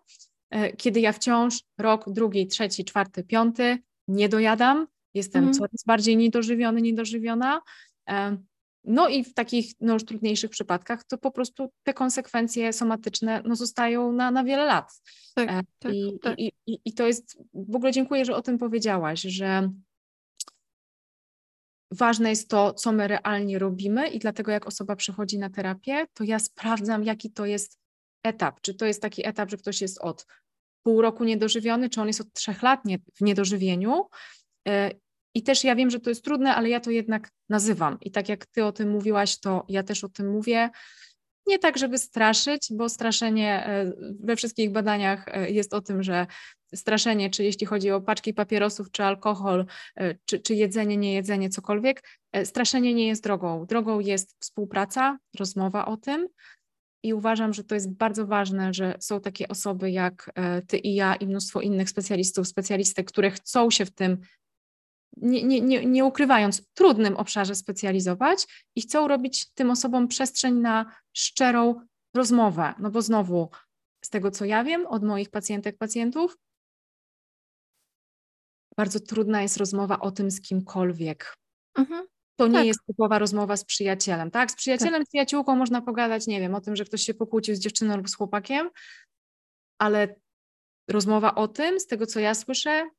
[0.76, 3.78] kiedy ja wciąż rok, drugi, trzeci, czwarty, piąty
[4.09, 5.55] nie dojadam, jestem mm.
[5.55, 7.61] coraz bardziej niedożywiony, niedożywiona.
[8.09, 8.36] E,
[8.84, 13.57] no i w takich no, już trudniejszych przypadkach to po prostu te konsekwencje somatyczne no,
[13.57, 15.01] zostają na, na wiele lat.
[15.34, 16.38] Tak, e, tak, I, tak.
[16.38, 19.70] I, i, I to jest, w ogóle dziękuję, że o tym powiedziałaś, że
[21.90, 26.24] ważne jest to, co my realnie robimy i dlatego jak osoba przychodzi na terapię, to
[26.24, 27.78] ja sprawdzam, jaki to jest
[28.26, 28.60] etap.
[28.60, 30.26] Czy to jest taki etap, że ktoś jest od
[30.86, 34.06] pół roku niedożywiony, czy on jest od trzech lat nie, w niedożywieniu.
[34.68, 34.90] E,
[35.34, 37.98] I też ja wiem, że to jest trudne, ale ja to jednak nazywam.
[38.00, 40.70] I tak jak ty o tym mówiłaś, to ja też o tym mówię.
[41.46, 46.26] Nie tak, żeby straszyć, bo straszenie e, we wszystkich badaniach e, jest o tym, że
[46.74, 49.66] straszenie, czy jeśli chodzi o paczki papierosów, czy alkohol,
[50.24, 52.02] czy, czy jedzenie, niejedzenie, cokolwiek,
[52.44, 53.66] straszenie nie jest drogą.
[53.66, 56.28] Drogą jest współpraca, rozmowa o tym,
[57.07, 60.94] i uważam, że to jest bardzo ważne, że są takie osoby jak e, ty i
[60.94, 64.18] ja i mnóstwo innych specjalistów, specjalistek, które chcą się w tym,
[65.16, 68.46] nie, nie, nie, nie ukrywając, trudnym obszarze specjalizować
[68.76, 71.80] i chcą robić tym osobom przestrzeń na szczerą
[72.14, 72.74] rozmowę.
[72.78, 73.50] No bo znowu,
[74.04, 76.36] z tego co ja wiem od moich pacjentek, pacjentów,
[78.76, 81.36] bardzo trudna jest rozmowa o tym z kimkolwiek.
[81.78, 82.07] Mhm.
[82.37, 82.66] To nie tak.
[82.66, 84.51] jest typowa rozmowa z przyjacielem, tak?
[84.51, 85.07] Z przyjacielem, tak.
[85.07, 88.09] z przyjaciółką można pogadać, nie wiem, o tym, że ktoś się pokłócił z dziewczyną albo
[88.09, 88.70] z chłopakiem,
[89.78, 90.14] ale
[90.91, 92.91] rozmowa o tym, z tego co ja słyszę,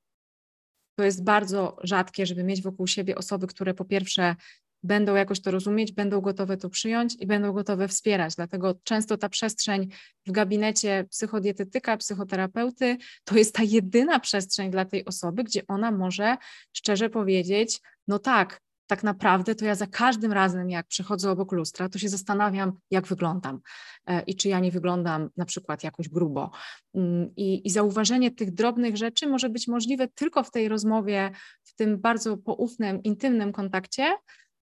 [0.97, 4.35] to jest bardzo rzadkie, żeby mieć wokół siebie osoby, które po pierwsze
[4.83, 8.35] będą jakoś to rozumieć, będą gotowe to przyjąć i będą gotowe wspierać.
[8.35, 9.87] Dlatego często ta przestrzeń
[10.25, 16.37] w gabinecie psychodietetyka, psychoterapeuty to jest ta jedyna przestrzeń dla tej osoby, gdzie ona może
[16.73, 21.89] szczerze powiedzieć: No tak, tak naprawdę to ja za każdym razem, jak przechodzę obok lustra,
[21.89, 23.59] to się zastanawiam, jak wyglądam
[24.05, 26.51] e, i czy ja nie wyglądam na przykład jakoś grubo.
[26.95, 31.31] Mm, I, I zauważenie tych drobnych rzeczy może być możliwe tylko w tej rozmowie,
[31.63, 34.15] w tym bardzo poufnym, intymnym kontakcie,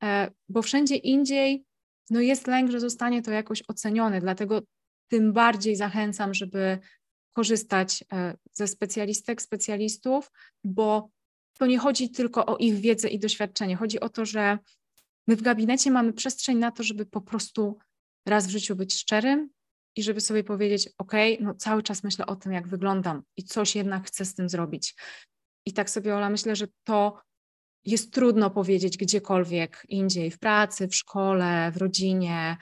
[0.02, 1.64] e, bo wszędzie indziej
[2.10, 4.62] no jest lęk, że zostanie to jakoś ocenione, dlatego
[5.08, 6.78] tym bardziej zachęcam, żeby
[7.32, 10.30] korzystać e, ze specjalistek, specjalistów,
[10.64, 11.10] bo
[11.58, 13.76] to nie chodzi tylko o ich wiedzę i doświadczenie.
[13.76, 14.58] Chodzi o to, że
[15.26, 17.78] my w gabinecie mamy przestrzeń na to, żeby po prostu
[18.26, 19.50] raz w życiu być szczerym
[19.96, 23.76] i żeby sobie powiedzieć: OK, no cały czas myślę o tym, jak wyglądam i coś
[23.76, 24.94] jednak chcę z tym zrobić.
[25.66, 27.20] I tak sobie, Ola, myślę, że to
[27.84, 32.56] jest trudno powiedzieć gdziekolwiek indziej, w pracy, w szkole, w rodzinie,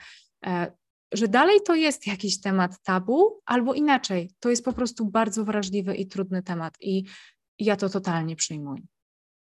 [0.45, 0.71] e,
[1.11, 5.95] że dalej to jest jakiś temat tabu, albo inaczej, to jest po prostu bardzo wrażliwy
[5.95, 6.77] i trudny temat.
[6.79, 7.03] I
[7.65, 8.81] ja to totalnie przyjmuję.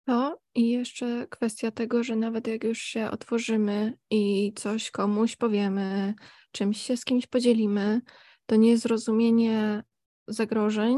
[0.05, 6.13] To i jeszcze kwestia tego, że nawet jak już się otworzymy i coś komuś powiemy,
[6.51, 8.01] czymś się z kimś podzielimy,
[8.45, 9.83] to niezrozumienie
[10.27, 10.97] zagrożeń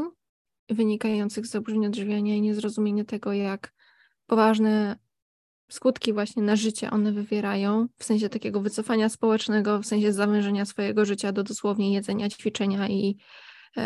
[0.68, 3.72] wynikających z zaburzeń odżywiania i niezrozumienie tego, jak
[4.26, 4.96] poważne
[5.70, 11.04] skutki właśnie na życie one wywierają, w sensie takiego wycofania społecznego, w sensie zawężenia swojego
[11.04, 13.16] życia do dosłownie jedzenia, ćwiczenia i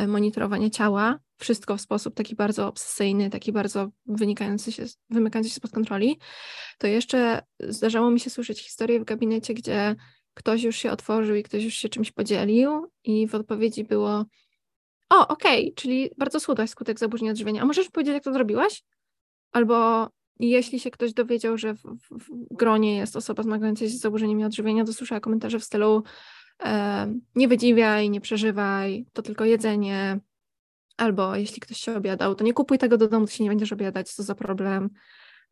[0.07, 5.71] monitorowania ciała, wszystko w sposób taki bardzo obsesyjny, taki bardzo wynikający się, wymykający się spod
[5.71, 6.19] kontroli,
[6.79, 9.97] to jeszcze zdarzało mi się słyszeć historię w gabinecie, gdzie
[10.35, 14.25] ktoś już się otworzył i ktoś już się czymś podzielił i w odpowiedzi było
[15.11, 18.83] o, okej, okay, czyli bardzo schudłaś skutek zaburzenia odżywienia, a możesz powiedzieć, jak to zrobiłaś?
[19.53, 20.09] Albo
[20.41, 24.85] jeśli się ktoś dowiedział, że w, w, gronie jest osoba zmagająca się z zaburzeniami odżywienia,
[24.85, 26.03] to słyszała komentarze w stylu e,
[27.35, 30.21] nie wydziwiaj, nie przeżywaj, to tylko jedzenie,
[30.97, 33.73] albo jeśli ktoś się obiadał, to nie kupuj tego do domu, to się nie będziesz
[33.73, 34.91] obiadać, co za problem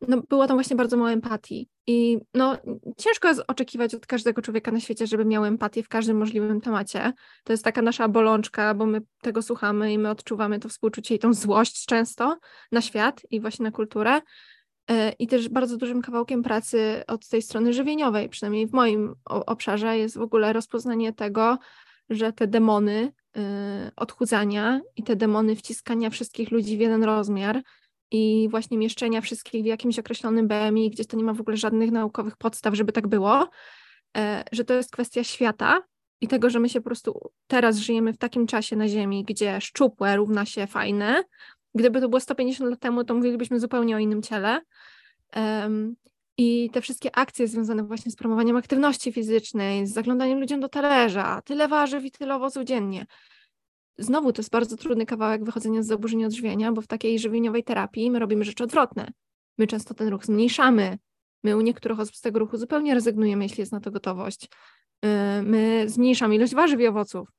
[0.01, 1.69] no, było tam właśnie bardzo mało empatii.
[1.87, 2.57] I no,
[2.97, 7.13] ciężko jest oczekiwać od każdego człowieka na świecie, żeby miał empatię w każdym możliwym temacie.
[7.43, 11.19] To jest taka nasza bolączka, bo my tego słuchamy i my odczuwamy to współczucie i
[11.19, 12.37] tą złość często
[12.71, 14.21] na świat i właśnie na kulturę.
[14.89, 19.97] E, I też bardzo dużym kawałkiem pracy od tej strony żywieniowej, przynajmniej w moim obszarze,
[19.97, 21.57] jest w ogóle rozpoznanie tego,
[22.09, 27.61] że te demony e, odchudzania i te demony wciskania wszystkich ludzi w jeden rozmiar
[28.11, 31.91] i właśnie mieszczenia wszystkich w jakimś określonym BMI, gdzie to nie ma w ogóle żadnych
[31.91, 33.49] naukowych podstaw, żeby tak było,
[34.17, 35.81] e, że to jest kwestia świata
[36.21, 39.61] i tego, że my się po prostu teraz żyjemy w takim czasie na Ziemi, gdzie
[39.61, 41.23] szczupłe równa się fajne.
[41.77, 44.61] Gdyby to było 150 lat temu, to mówilibyśmy zupełnie o innym ciele.
[46.37, 51.41] I te wszystkie akcje związane właśnie z promowaniem aktywności fizycznej, z zaglądaniem ludziom do talerza,
[51.45, 53.05] tyle warzyw i tyle owoców dziennie,
[53.99, 58.11] Znowu to jest bardzo trudny kawałek wychodzenia z zaburzeń odżywiania, bo w takiej żywieniowej terapii
[58.11, 59.11] my robimy rzeczy odwrotne.
[59.57, 60.97] My często ten ruch zmniejszamy.
[61.43, 64.49] My u niektórych osób z tego ruchu zupełnie rezygnujemy, jeśli jest na to gotowość.
[65.43, 67.29] My zmniejszamy ilość warzyw i owoców.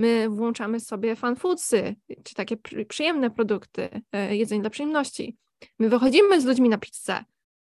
[0.00, 2.56] My włączamy sobie fan foodsy, czy takie
[2.88, 3.88] przyjemne produkty,
[4.30, 5.36] y, jedzenie dla przyjemności.
[5.78, 7.24] My wychodzimy z ludźmi na pizzę,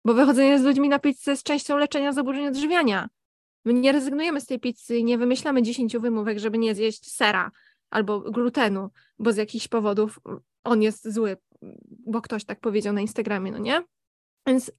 [0.04, 3.08] bo wychodzenie z ludźmi na pizzę jest częścią leczenia zaburzeń odżywiania.
[3.64, 7.50] My nie rezygnujemy z tej pizzy i nie wymyślamy dziesięciu wymówek, żeby nie zjeść sera,
[7.90, 10.20] albo glutenu, bo z jakichś powodów
[10.64, 11.36] on jest zły,
[12.06, 13.82] bo ktoś tak powiedział na Instagramie, no nie?
[14.46, 14.72] Więc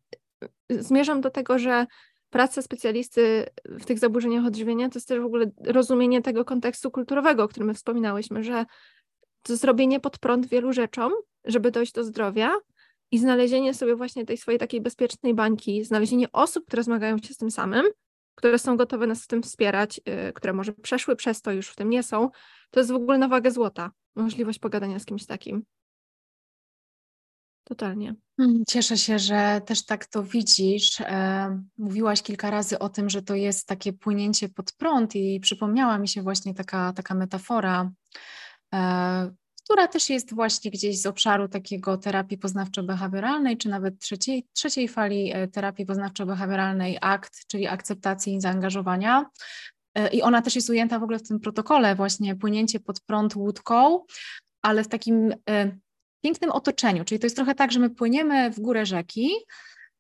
[0.72, 1.86] y, zmierzam do tego, że
[2.32, 7.44] praca specjalisty w tych zaburzeniach odżywienia to jest też w ogóle rozumienie tego kontekstu kulturowego,
[7.44, 8.66] o którym my wspominałyśmy, że
[9.42, 11.14] to zrobienie pod prąd wielu rzeczom,
[11.46, 12.52] żeby dojść do zdrowia
[13.12, 17.38] i znalezienie sobie właśnie tej swojej takiej bezpiecznej bańki, znalezienie osób, które zmagają się z
[17.38, 17.86] tym samym,
[18.36, 21.76] które są gotowe nas w tym wspierać, yy, które może przeszły przez to, już w
[21.76, 22.30] tym nie są,
[22.70, 23.92] to jest w ogóle na wagę złota.
[24.16, 25.64] Możliwość pogadania z kimś takim.
[27.64, 28.16] Totalnie.
[28.38, 31.02] Hmm, cieszę się, że też tak to widzisz.
[31.02, 35.98] E, mówiłaś kilka razy o tym, że to jest takie płynięcie pod prąd, i przypomniała
[35.98, 37.92] mi się właśnie taka, taka metafora,
[38.74, 39.32] e,
[39.64, 45.32] która też jest właśnie gdzieś z obszaru takiego terapii poznawczo-behawioralnej, czy nawet trzeciej, trzeciej fali
[45.34, 49.26] e, terapii poznawczo-behawioralnej ACT, czyli akceptacji i zaangażowania.
[50.12, 54.06] I ona też jest ujęta w ogóle w tym protokole, właśnie płynięcie pod prąd łódką,
[54.62, 55.34] ale w takim
[56.22, 57.06] pięknym otoczeniu.
[57.06, 59.30] Czyli to jest trochę tak, że my płyniemy w górę rzeki,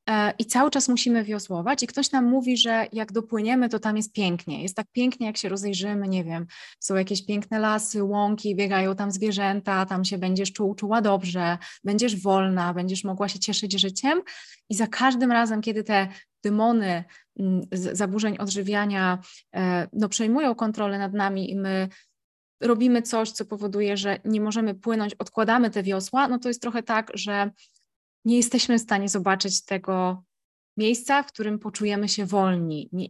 [0.09, 3.97] E, i cały czas musimy wiosłować i ktoś nam mówi, że jak dopłyniemy, to tam
[3.97, 4.63] jest pięknie.
[4.63, 6.45] Jest tak pięknie, jak się rozejrzymy, nie wiem,
[6.79, 12.21] są jakieś piękne lasy, łąki, biegają tam zwierzęta, tam się będziesz czuł, czuła dobrze, będziesz
[12.21, 14.21] wolna, będziesz mogła się cieszyć życiem
[14.69, 16.07] i za każdym razem, kiedy te
[16.43, 17.03] demony
[17.39, 19.19] mm, zaburzeń odżywiania
[19.55, 21.89] e, no, przejmują kontrolę nad nami i my
[22.61, 26.83] robimy coś, co powoduje, że nie możemy płynąć, odkładamy te wiosła, no to jest trochę
[26.83, 27.51] tak, że
[28.25, 30.23] nie jesteśmy w stanie zobaczyć tego
[30.77, 32.89] miejsca, w którym poczujemy się wolni.
[32.91, 33.07] Nie,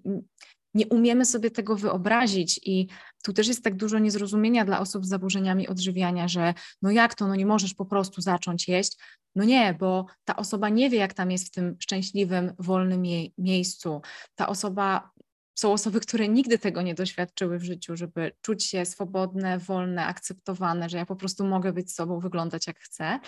[0.74, 2.88] nie umiemy sobie tego wyobrazić i
[3.24, 7.28] tu też jest tak dużo niezrozumienia dla osób z zaburzeniami odżywiania, że no jak to,
[7.28, 8.98] no nie możesz po prostu zacząć jeść.
[9.36, 13.34] No nie, bo ta osoba nie wie, jak tam jest w tym szczęśliwym, wolnym jej
[13.38, 14.02] miejscu.
[14.36, 15.12] Ta osoba,
[15.56, 20.90] są osoby, które nigdy tego nie doświadczyły w życiu, żeby czuć się swobodne, wolne, akceptowane,
[20.90, 23.20] że ja po prostu mogę być sobą, wyglądać jak chcę.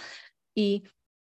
[0.55, 0.81] I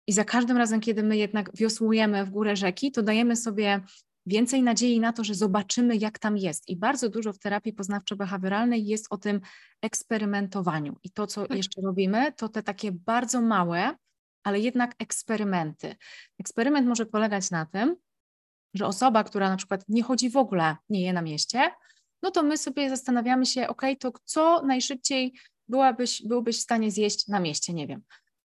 [0.08, 3.82] i za każdym razem, kiedy my jednak wiosłujemy w górę rzeki, to dajemy sobie
[4.26, 6.70] więcej nadziei na to, że zobaczymy, jak tam jest.
[6.70, 9.42] I bardzo dużo w terapii poznawczo-behawioralnej jest o tym
[9.82, 10.96] eksperymentowaniu.
[11.04, 11.58] I to, co tak.
[11.58, 13.96] jeszcze robimy, to te takie bardzo małe,
[14.44, 15.96] ale jednak eksperymenty.
[16.40, 17.96] Eksperyment może polegać na tym,
[18.74, 21.72] że osoba, która na przykład nie chodzi w ogóle, nie je na mieście,
[22.24, 25.34] no to my sobie zastanawiamy się, ok, to co najszybciej
[25.68, 28.02] byłabyś, byłbyś w stanie zjeść na mieście, nie wiem,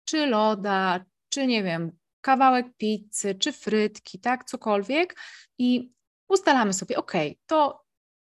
[0.05, 5.17] czy loda, czy nie wiem, kawałek pizzy, czy frytki, tak, cokolwiek
[5.59, 5.93] i
[6.29, 7.13] ustalamy sobie, ok,
[7.47, 7.85] to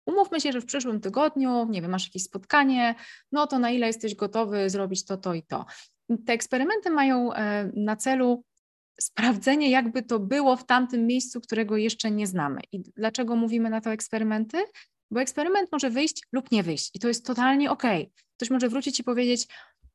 [0.06, 2.96] umówmy się, że w przyszłym tygodniu, nie wiem, masz jakieś spotkanie,
[3.32, 5.66] no to na ile jesteś gotowy zrobić to, to i to.
[6.26, 8.44] Te eksperymenty mają e, na celu
[9.02, 12.62] sprawdzenie, jakby to było w tamtym miejscu, którego jeszcze nie znamy.
[12.72, 14.58] I dlaczego mówimy na to eksperymenty?
[15.12, 17.84] Bo eksperyment może wyjść lub nie wyjść i to jest totalnie ok.
[18.38, 19.48] Ktoś może wrócić i powiedzieć,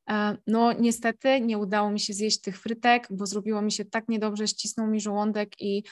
[0.09, 4.09] E, no niestety nie udało mi się zjeść tych frytek, bo zrobiło mi się tak
[4.09, 5.83] niedobrze, ścisnął mi żołądek i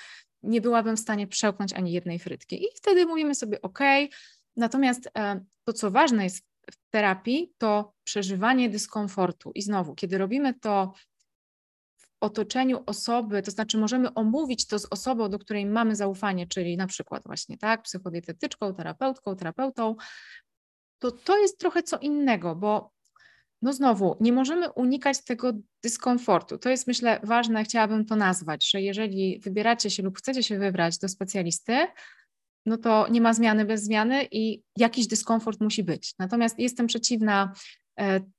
[0.43, 2.63] nie byłabym w stanie przełknąć ani jednej frytki.
[2.63, 3.79] I wtedy mówimy sobie ok.
[4.57, 9.51] Natomiast e, to, co ważne jest w terapii, to przeżywanie dyskomfortu.
[9.55, 10.93] I znowu, kiedy robimy to
[12.19, 16.87] otoczeniu osoby, to znaczy możemy omówić to z osobą, do której mamy zaufanie, czyli na
[16.87, 19.95] przykład właśnie tak, psychodietetyczką, terapeutką, terapeutą,
[20.99, 22.95] to to jest trochę co innego, bo
[23.61, 25.53] no znowu, nie możemy unikać tego
[25.83, 26.57] dyskomfortu.
[26.57, 30.97] To jest myślę ważne, chciałabym to nazwać, że jeżeli wybieracie się lub chcecie się wybrać
[30.97, 31.87] do specjalisty,
[32.65, 36.13] no to nie ma zmiany bez zmiany i jakiś dyskomfort musi być.
[36.19, 37.53] Natomiast jestem przeciwna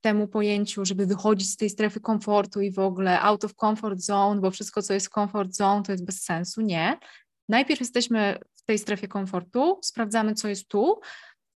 [0.01, 4.41] temu pojęciu, żeby wychodzić z tej strefy komfortu i w ogóle out of comfort zone,
[4.41, 6.61] bo wszystko, co jest comfort zone, to jest bez sensu.
[6.61, 6.99] Nie.
[7.49, 11.01] Najpierw jesteśmy w tej strefie komfortu, sprawdzamy, co jest tu,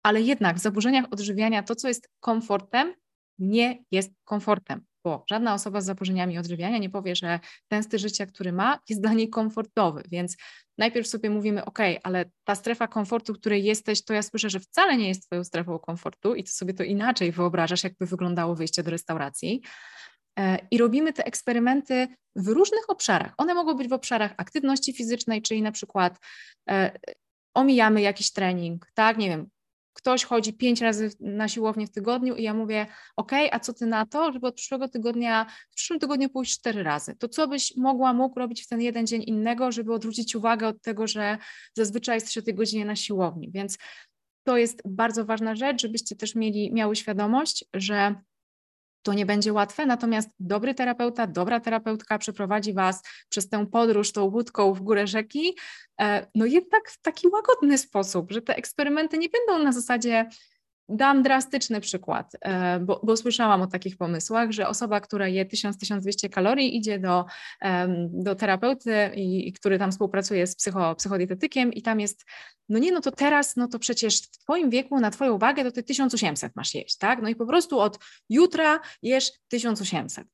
[0.03, 2.93] ale jednak w zaburzeniach odżywiania to, co jest komfortem,
[3.39, 8.25] nie jest komfortem, bo żadna osoba z zaburzeniami odżywiania nie powie, że ten styl życia,
[8.25, 10.03] który ma, jest dla niej komfortowy.
[10.11, 10.37] Więc
[10.77, 14.59] najpierw sobie mówimy, OK, ale ta strefa komfortu, w której jesteś, to ja słyszę, że
[14.59, 18.83] wcale nie jest Twoją strefą komfortu i Ty sobie to inaczej wyobrażasz, jakby wyglądało wyjście
[18.83, 19.61] do restauracji.
[20.39, 23.33] E, I robimy te eksperymenty w różnych obszarach.
[23.37, 26.19] One mogą być w obszarach aktywności fizycznej, czyli na przykład
[26.69, 26.99] e,
[27.53, 29.49] omijamy jakiś trening, tak, nie wiem,
[29.99, 33.85] ktoś chodzi pięć razy na siłownię w tygodniu i ja mówię, ok, a co ty
[33.85, 37.77] na to, żeby od przyszłego tygodnia, w przyszłym tygodniu pójść cztery razy, to co byś
[37.77, 41.37] mogła, mógł robić w ten jeden dzień innego, żeby odwrócić uwagę od tego, że
[41.73, 43.77] zazwyczaj jest tej godzinie na siłowni, więc
[44.43, 48.15] to jest bardzo ważna rzecz, żebyście też mieli, miały świadomość, że
[49.01, 54.23] to nie będzie łatwe, natomiast dobry terapeuta, dobra terapeutka przeprowadzi Was przez tę podróż tą
[54.23, 55.57] łódką w górę rzeki,
[56.01, 60.29] e, no jednak w taki łagodny sposób, że te eksperymenty nie będą na zasadzie
[60.89, 66.29] Dam drastyczny przykład, e, bo, bo, słyszałam o takich pomysłach, że osoba, która je 1000-1200
[66.29, 67.25] kalorii, idzie do,
[68.09, 72.25] do terapeuty, i, i, który tam współpracuje z psycho, psychodietetykiem i tam jest,
[72.69, 75.71] no nie, no to teraz, no to przecież w Twoim wieku, na Twoją wagę, to
[75.71, 77.21] Ty 1800 masz jeść, tak?
[77.21, 80.27] No i po prostu od jutra jesz 1800.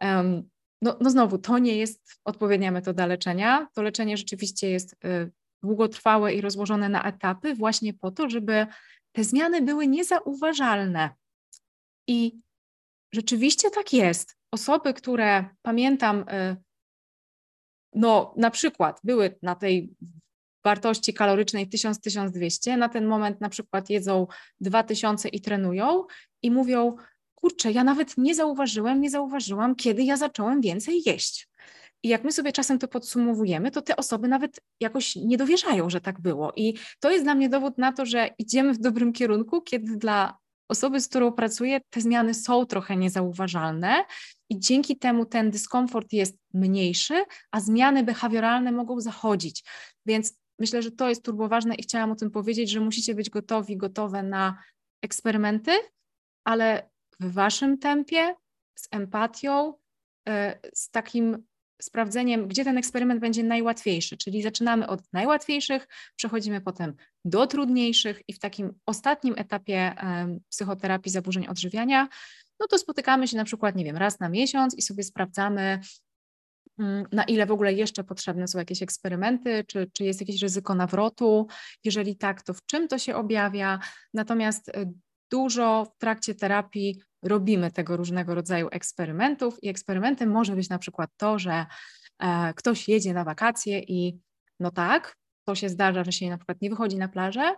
[0.00, 0.48] Um,
[0.82, 3.68] no, no znowu, to nie jest odpowiednia metoda leczenia.
[3.74, 5.30] To leczenie rzeczywiście jest y,
[5.62, 8.66] długotrwałe i rozłożone na etapy właśnie po to, żeby
[9.18, 11.10] te zmiany były niezauważalne.
[12.06, 12.40] I
[13.12, 14.36] rzeczywiście tak jest.
[14.50, 16.56] Osoby, które pamiętam, y,
[17.94, 19.94] no na przykład były na tej
[20.64, 24.26] wartości kalorycznej 1000-1200, na ten moment na przykład jedzą
[24.60, 26.04] 2000 i trenują
[26.42, 26.96] i mówią,
[27.34, 31.47] kurczę, ja nawet nie zauważyłem, nie zauważyłam, kiedy ja zacząłem więcej jeść.
[32.02, 36.00] I jak my sobie czasem to podsumowujemy, to te osoby nawet jakoś nie dowierzają, że
[36.00, 36.52] tak było.
[36.56, 40.38] I to jest dla mnie dowód na to, że idziemy w dobrym kierunku, kiedy dla
[40.68, 44.04] osoby, z którą pracuję, te zmiany są trochę niezauważalne
[44.50, 49.64] i dzięki temu ten dyskomfort jest mniejszy, a zmiany behawioralne mogą zachodzić.
[50.06, 53.76] Więc myślę, że to jest turboważne i chciałam o tym powiedzieć, że musicie być gotowi,
[53.76, 54.62] gotowe na
[55.02, 55.72] eksperymenty,
[56.44, 56.90] ale
[57.20, 58.34] w waszym tempie,
[58.74, 59.74] z empatią,
[60.28, 61.46] e, z takim
[61.82, 68.32] sprawdzeniem, gdzie ten eksperyment będzie najłatwiejszy, czyli zaczynamy od najłatwiejszych, przechodzimy potem do trudniejszych i
[68.32, 69.94] w takim ostatnim etapie
[70.50, 72.08] psychoterapii zaburzeń odżywiania,
[72.60, 75.80] no to spotykamy się na przykład, nie wiem, raz na miesiąc i sobie sprawdzamy,
[76.78, 80.74] mm, na ile w ogóle jeszcze potrzebne są jakieś eksperymenty, czy, czy jest jakieś ryzyko
[80.74, 81.46] nawrotu.
[81.84, 83.78] Jeżeli tak, to w czym to się objawia?
[84.14, 84.92] Natomiast y,
[85.30, 91.10] dużo w trakcie terapii robimy tego różnego rodzaju eksperymentów i eksperymentem może być na przykład
[91.16, 91.66] to, że
[92.18, 94.18] e, ktoś jedzie na wakacje i
[94.60, 97.54] no tak, to się zdarza, że się na przykład nie wychodzi na plażę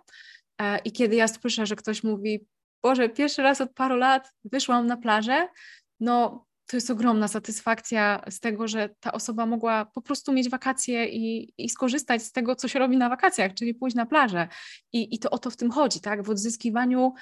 [0.61, 2.47] e, i kiedy ja słyszę, że ktoś mówi,
[2.83, 5.49] Boże, pierwszy raz od paru lat wyszłam na plażę,
[6.01, 11.09] no to jest ogromna satysfakcja z tego, że ta osoba mogła po prostu mieć wakacje
[11.09, 14.49] i, i skorzystać z tego, co się robi na wakacjach, czyli pójść na plażę.
[14.93, 16.23] I, I to o to w tym chodzi, tak?
[16.23, 17.15] W odzyskiwaniu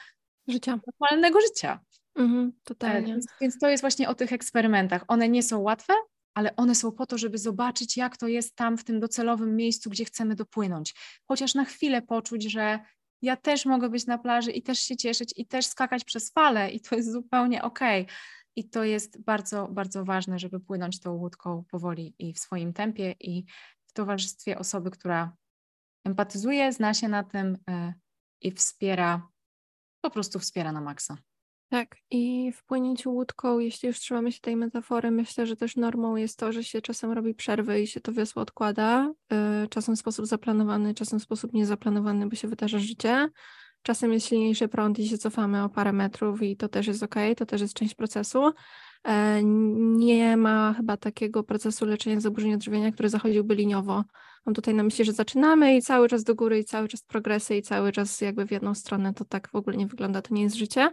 [0.49, 1.81] życia, normalnego życia.
[2.19, 3.13] Mhm, totalnie.
[3.13, 5.05] Więc, więc to jest właśnie o tych eksperymentach.
[5.09, 5.95] One nie są łatwe,
[6.35, 9.91] ale one są po to, żeby zobaczyć, jak to jest tam w tym docelowym miejscu,
[9.91, 10.95] gdzie chcemy dopłynąć.
[11.29, 12.79] Chociaż na chwilę poczuć, że
[13.23, 16.71] ja też mogę być na plaży i też się cieszyć i też skakać przez fale
[16.71, 18.03] i to jest zupełnie okej.
[18.03, 18.17] Okay.
[18.57, 23.15] I to jest bardzo, bardzo ważne, żeby płynąć tą łódką powoli i w swoim tempie
[23.21, 23.45] i
[23.87, 25.37] w towarzystwie osoby, która
[26.05, 27.95] empatyzuje, zna się na tym e,
[28.41, 29.29] i wspiera,
[30.01, 31.17] po prostu wspiera na maksa.
[31.71, 36.17] Tak, i w płynięciu łódką, jeśli już trzymamy się tej metafory, myślę, że też normą
[36.17, 39.13] jest to, że się czasem robi przerwy i się to wiosło odkłada.
[39.65, 43.29] Y, czasem w sposób zaplanowany, czasem w sposób niezaplanowany, bo się wydarza życie.
[43.83, 47.15] Czasem jest silniejszy prąd i się cofamy o parę metrów i to też jest ok,
[47.37, 48.53] to też jest część procesu.
[49.05, 54.05] E, nie ma chyba takiego procesu leczenia zaburzeń odżywiania, który zachodziłby liniowo.
[54.47, 57.57] Mam tutaj na myśli, że zaczynamy i cały czas do góry, i cały czas progresy,
[57.57, 59.15] i cały czas jakby w jedną stronę.
[59.15, 60.91] To tak w ogóle nie wygląda, to nie jest życie.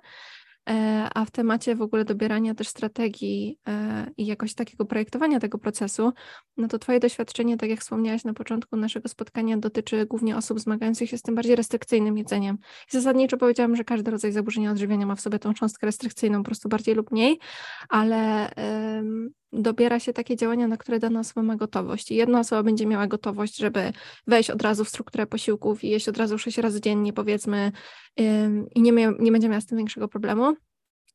[0.69, 5.57] E, a w temacie w ogóle dobierania też strategii e, i jakoś takiego projektowania tego
[5.57, 6.13] procesu,
[6.57, 11.09] no to Twoje doświadczenie, tak jak wspomniałaś na początku naszego spotkania, dotyczy głównie osób zmagających
[11.09, 12.57] się z tym bardziej restrykcyjnym jedzeniem.
[12.89, 16.45] I zasadniczo powiedziałam, że każdy rodzaj zaburzenia odżywiania ma w sobie tą cząstkę restrykcyjną, po
[16.45, 17.39] prostu bardziej lub mniej,
[17.89, 18.49] ale
[19.55, 22.11] dobiera się takie działania, na które dana osoba ma gotowość.
[22.11, 23.93] I jedna osoba będzie miała gotowość, żeby
[24.27, 27.71] wejść od razu w strukturę posiłków i jeść od razu sześć razy dziennie, powiedzmy,
[28.75, 30.55] i nie, nie będzie miała z tym większego problemu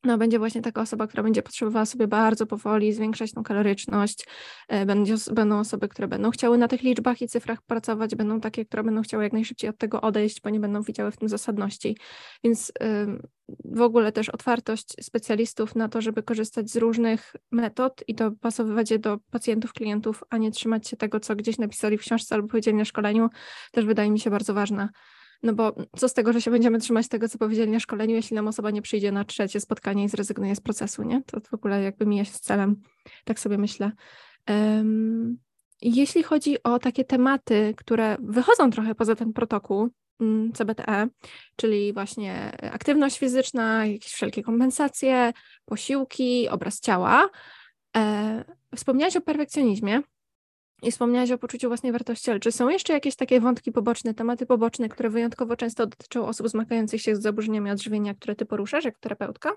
[0.03, 4.27] no, będzie właśnie taka osoba, która będzie potrzebowała sobie bardzo powoli zwiększać tą kaloryczność.
[4.67, 8.65] E, będzie, będą osoby, które będą chciały na tych liczbach i cyfrach pracować, będą takie,
[8.65, 11.97] które będą chciały jak najszybciej od tego odejść, bo nie będą widziały w tym zasadności.
[12.43, 12.73] Więc
[13.65, 18.99] w ogóle też otwartość specjalistów na to, żeby korzystać z różnych metod i dopasowywać je
[18.99, 22.77] do pacjentów, klientów, a nie trzymać się tego, co gdzieś napisali w książce albo powiedzieli
[22.77, 23.29] na szkoleniu,
[23.71, 24.89] też wydaje mi się bardzo ważna.
[25.43, 28.35] No bo co z tego, że się będziemy trzymać tego, co powiedzieli na szkoleniu, jeśli
[28.35, 31.21] nam osoba nie przyjdzie na trzecie spotkanie i zrezygnuje z procesu, nie?
[31.23, 32.81] To w ogóle jakby mija się z celem.
[33.25, 33.91] Tak sobie myślę.
[34.49, 35.37] Um,
[35.81, 39.89] jeśli chodzi o takie tematy, które wychodzą trochę poza ten protokół
[40.19, 41.07] mm, CBTE,
[41.55, 45.33] czyli właśnie aktywność fizyczna, jakieś wszelkie kompensacje,
[45.65, 47.29] posiłki, obraz ciała,
[47.97, 48.43] e,
[48.75, 50.01] wspomniałaś o perfekcjonizmie.
[50.81, 54.45] I wspomniałaś o poczuciu własnej wartości, ale czy są jeszcze jakieś takie wątki poboczne, tematy
[54.45, 58.97] poboczne, które wyjątkowo często dotyczą osób zmagających się z zaburzeniami odżywienia, które ty poruszasz jako
[58.99, 59.51] terapeutka?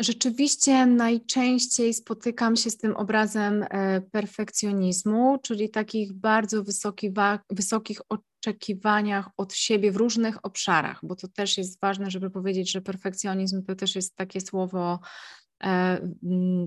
[0.00, 7.10] Rzeczywiście najczęściej spotykam się z tym obrazem e, perfekcjonizmu, czyli takich bardzo wysokich,
[7.50, 12.80] wysokich oczekiwaniach od siebie w różnych obszarach, bo to też jest ważne, żeby powiedzieć, że
[12.80, 15.00] perfekcjonizm to też jest takie słowo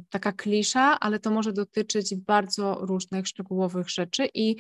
[0.10, 4.56] taka klisza, ale to może dotyczyć bardzo różnych szczegółowych rzeczy i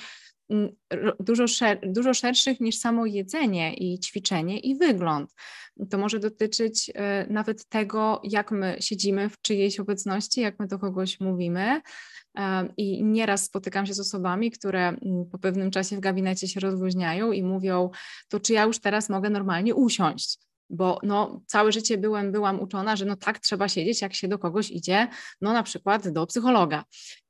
[1.20, 5.34] dużo, szer dużo szerszych niż samo jedzenie i ćwiczenie i wygląd.
[5.90, 10.80] To może dotyczyć e, nawet tego, jak my siedzimy w czyjejś obecności, jak my do
[10.80, 11.82] kogoś mówimy.
[12.38, 14.98] E, I nieraz spotykam się z osobami, które
[15.32, 17.90] po pewnym czasie w gabinecie się rozluźniają i mówią,
[18.30, 20.40] to czy ja już teraz mogę normalnie usiąść?
[20.70, 24.39] Bo no, całe życie byłem, byłam uczona, że no tak trzeba siedzieć, jak się do
[24.39, 25.07] kogoś idzie,
[25.41, 26.84] no na przykład do psychologa.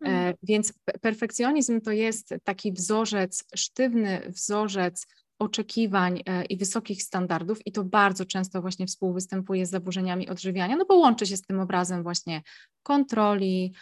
[0.06, 0.36] E, mhm.
[0.44, 5.08] więc perfekcjonizm to jest taki wzorzec, sztywny wzorzec
[5.40, 10.86] oczekiwań e, i wysokich standardów i to bardzo często właśnie współwystępuje z zaburzeniami odżywiania, no
[10.86, 12.42] bo łączy się z tym obrazem właśnie
[12.84, 13.74] kontroli,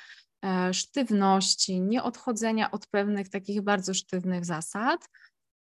[0.46, 5.10] e, sztywności, nieodchodzenia od pewnych takich bardzo sztywnych zasad.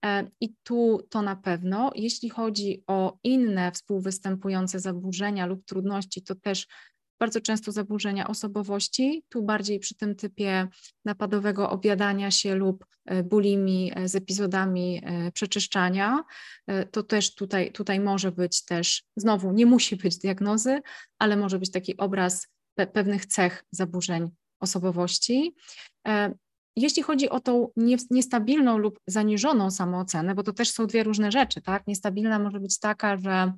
[0.06, 1.90] E, I tu to na pewno.
[1.94, 6.66] Jeśli chodzi o inne współwystępujące zaburzenia lub trudności, to też
[7.20, 10.68] bardzo często zaburzenia osobowości, tu bardziej przy tym typie
[11.04, 15.02] napadowego objadania się lub e, bulimi e, z epizodami
[15.34, 16.24] przeczyszczania,
[16.90, 20.80] to też tutaj, tutaj może być też, znowu nie musi być diagnozy,
[21.18, 24.30] ale może być taki obraz pe pewnych cech zaburzeń
[24.60, 25.54] osobowości.
[26.76, 27.68] Jeśli chodzi o tą
[28.10, 31.86] niestabilną lub zaniżoną samoocenę, bo to też są dwie różne rzeczy, tak?
[31.86, 33.52] Niestabilna może być taka, że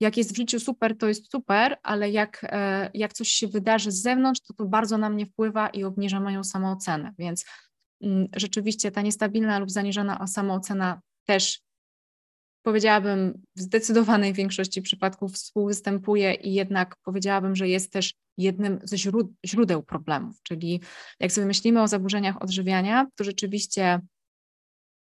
[0.00, 3.90] jak jest w życiu super, to jest super, ale jak, e, jak coś się wydarzy
[3.90, 7.12] z zewnątrz, to to bardzo na mnie wpływa i obniża moją samoocenę.
[7.18, 7.44] Więc
[8.02, 11.60] mm, rzeczywiście ta niestabilna lub zaniżona samoocena też
[12.62, 18.96] powiedziałabym w zdecydowanej większości przypadków współwystępuje i jednak powiedziałabym, że jest też jednym ze
[19.46, 20.42] źródeł problemów.
[20.42, 20.80] Czyli
[21.20, 24.00] jak sobie myślimy o zaburzeniach odżywiania, to rzeczywiście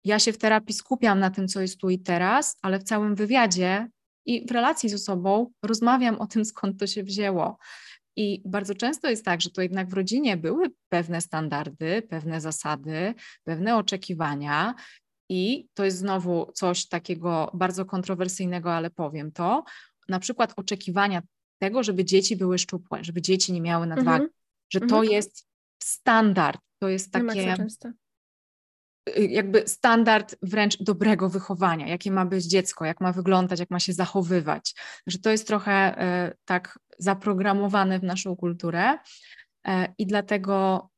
[0.03, 3.15] ja się w terapii skupiam na tym, co jest tu i teraz, ale w całym
[3.15, 3.87] wywiadzie
[4.25, 7.57] i w relacji z osobą rozmawiam o tym, skąd to się wzięło.
[8.15, 13.13] I bardzo często jest tak, że to jednak w rodzinie były pewne standardy, pewne zasady,
[13.43, 14.75] pewne oczekiwania,
[15.30, 19.63] i to jest znowu coś takiego bardzo kontrowersyjnego, ale powiem to.
[20.09, 21.21] Na przykład oczekiwania
[21.59, 24.69] tego, żeby dzieci były szczupłe, żeby dzieci nie miały nadwagi, mm -hmm.
[24.69, 25.11] że to mm -hmm.
[25.11, 25.47] jest
[25.84, 27.55] standard, to jest takie
[29.17, 33.80] y, jakby standard wręcz dobrego wychowania, jakie ma być dziecko, jak ma wyglądać, jak ma
[33.80, 34.75] się zachowywać,
[35.07, 40.89] że to jest trochę y, tak zaprogramowane w naszą kulturę y, i dlatego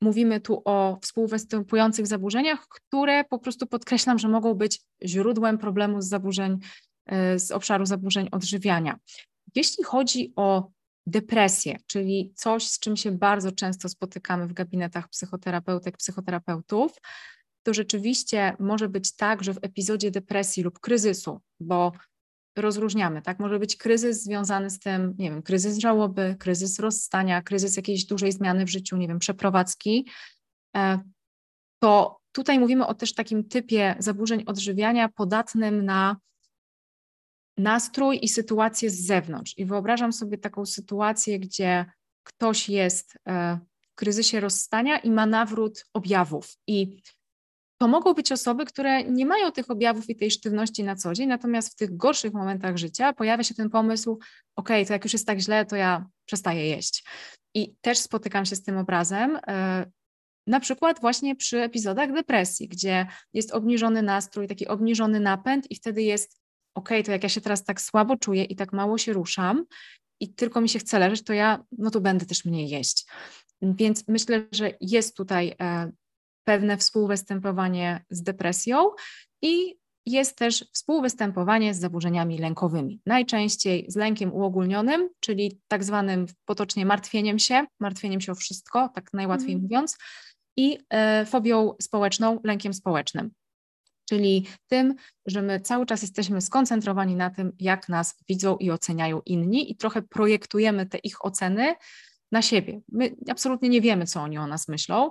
[0.00, 6.08] mówimy tu o współwystępujących zaburzeniach, które po prostu podkreślam, że mogą być źródłem problemu z
[6.08, 6.58] zaburzeń,
[7.36, 8.98] z obszaru zaburzeń odżywiania.
[9.54, 10.70] Jeśli chodzi o
[11.06, 16.92] depresję, czyli coś, z czym się bardzo często spotykamy w gabinetach psychoterapeutek, psychoterapeutów,
[17.62, 21.92] to rzeczywiście może być tak, że w epizodzie depresji lub kryzysu, bo
[22.56, 23.38] rozróżniamy, tak?
[23.38, 28.32] Może być kryzys związany z tym, nie wiem, kryzys żałoby, kryzys rozstania, kryzys jakiejś dużej
[28.32, 30.06] zmiany w życiu, nie wiem, przeprowadzki.
[30.76, 30.98] E,
[31.78, 36.16] to tutaj mówimy o też takim typie zaburzeń odżywiania podatnym na
[37.58, 39.58] nastrój i sytuację z zewnątrz.
[39.58, 41.86] I wyobrażam sobie taką sytuację, gdzie
[42.22, 46.56] ktoś jest e, w kryzysie rozstania i ma nawrót objawów.
[46.66, 47.02] I
[47.78, 51.28] to mogą być osoby, które nie mają tych objawów i tej sztywności na co dzień,
[51.28, 54.18] natomiast w tych gorszych momentach życia pojawia się ten pomysł,
[54.56, 57.04] ok, to jak już jest tak źle, to ja przestaję jeść.
[57.54, 59.86] I też spotykam się z tym obrazem, e,
[60.46, 66.02] na przykład właśnie przy epizodach depresji, gdzie jest obniżony nastrój, taki obniżony napęd i wtedy
[66.02, 66.40] jest,
[66.74, 69.64] ok, to jak ja się teraz tak słabo czuję i tak mało się ruszam
[70.20, 73.06] i tylko mi się chce leżeć, to ja, no to będę też mniej jeść.
[73.62, 75.92] Więc myślę, że jest tutaj e,
[76.46, 78.90] pewne współwystępowanie z depresją
[79.42, 79.76] i
[80.06, 83.00] jest też współwystępowanie z zaburzeniami lękowymi.
[83.06, 89.12] Najczęściej z lękiem uogólnionym, czyli tak zwanym potocznie martwieniem się, martwieniem się o wszystko, tak
[89.12, 89.62] najłatwiej mm.
[89.62, 89.98] mówiąc,
[90.56, 93.30] i e, fobią społeczną, lękiem społecznym.
[94.08, 94.94] Czyli tym,
[95.26, 99.76] że my cały czas jesteśmy skoncentrowani na tym, jak nas widzą i oceniają inni, i
[99.76, 101.74] trochę projektujemy te ich oceny
[102.32, 102.80] na siebie.
[102.88, 105.10] My absolutnie nie wiemy, co oni o nas myślą,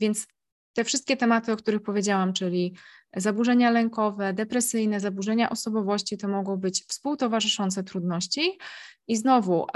[0.00, 0.26] więc
[0.72, 2.76] te wszystkie tematy, o których powiedziałam, czyli
[3.16, 8.58] zaburzenia lękowe, depresyjne, zaburzenia osobowości, to mogą być współtowarzyszące trudności.
[9.08, 9.66] I znowu,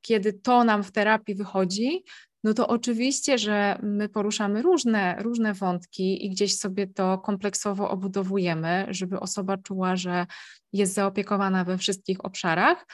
[0.00, 2.04] kiedy to nam w terapii wychodzi,
[2.44, 8.86] no to oczywiście, że my poruszamy różne, różne wątki i gdzieś sobie to kompleksowo obudowujemy,
[8.90, 10.26] żeby osoba czuła, że
[10.72, 12.86] jest zaopiekowana we wszystkich obszarach.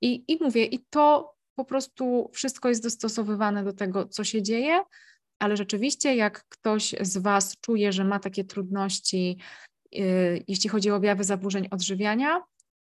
[0.00, 4.80] I, I mówię, i to po prostu wszystko jest dostosowywane do tego, co się dzieje,
[5.38, 9.38] ale rzeczywiście, jak ktoś z Was czuje, że ma takie trudności,
[9.92, 12.42] yy, jeśli chodzi o objawy zaburzeń odżywiania,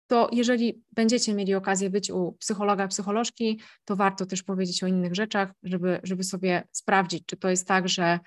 [0.08, 5.16] to jeżeli będziecie mieli okazję być u psychologa, psycholożki, to warto też powiedzieć o innych
[5.16, 8.20] rzeczach, żeby, żeby sobie sprawdzić, czy to jest tak, że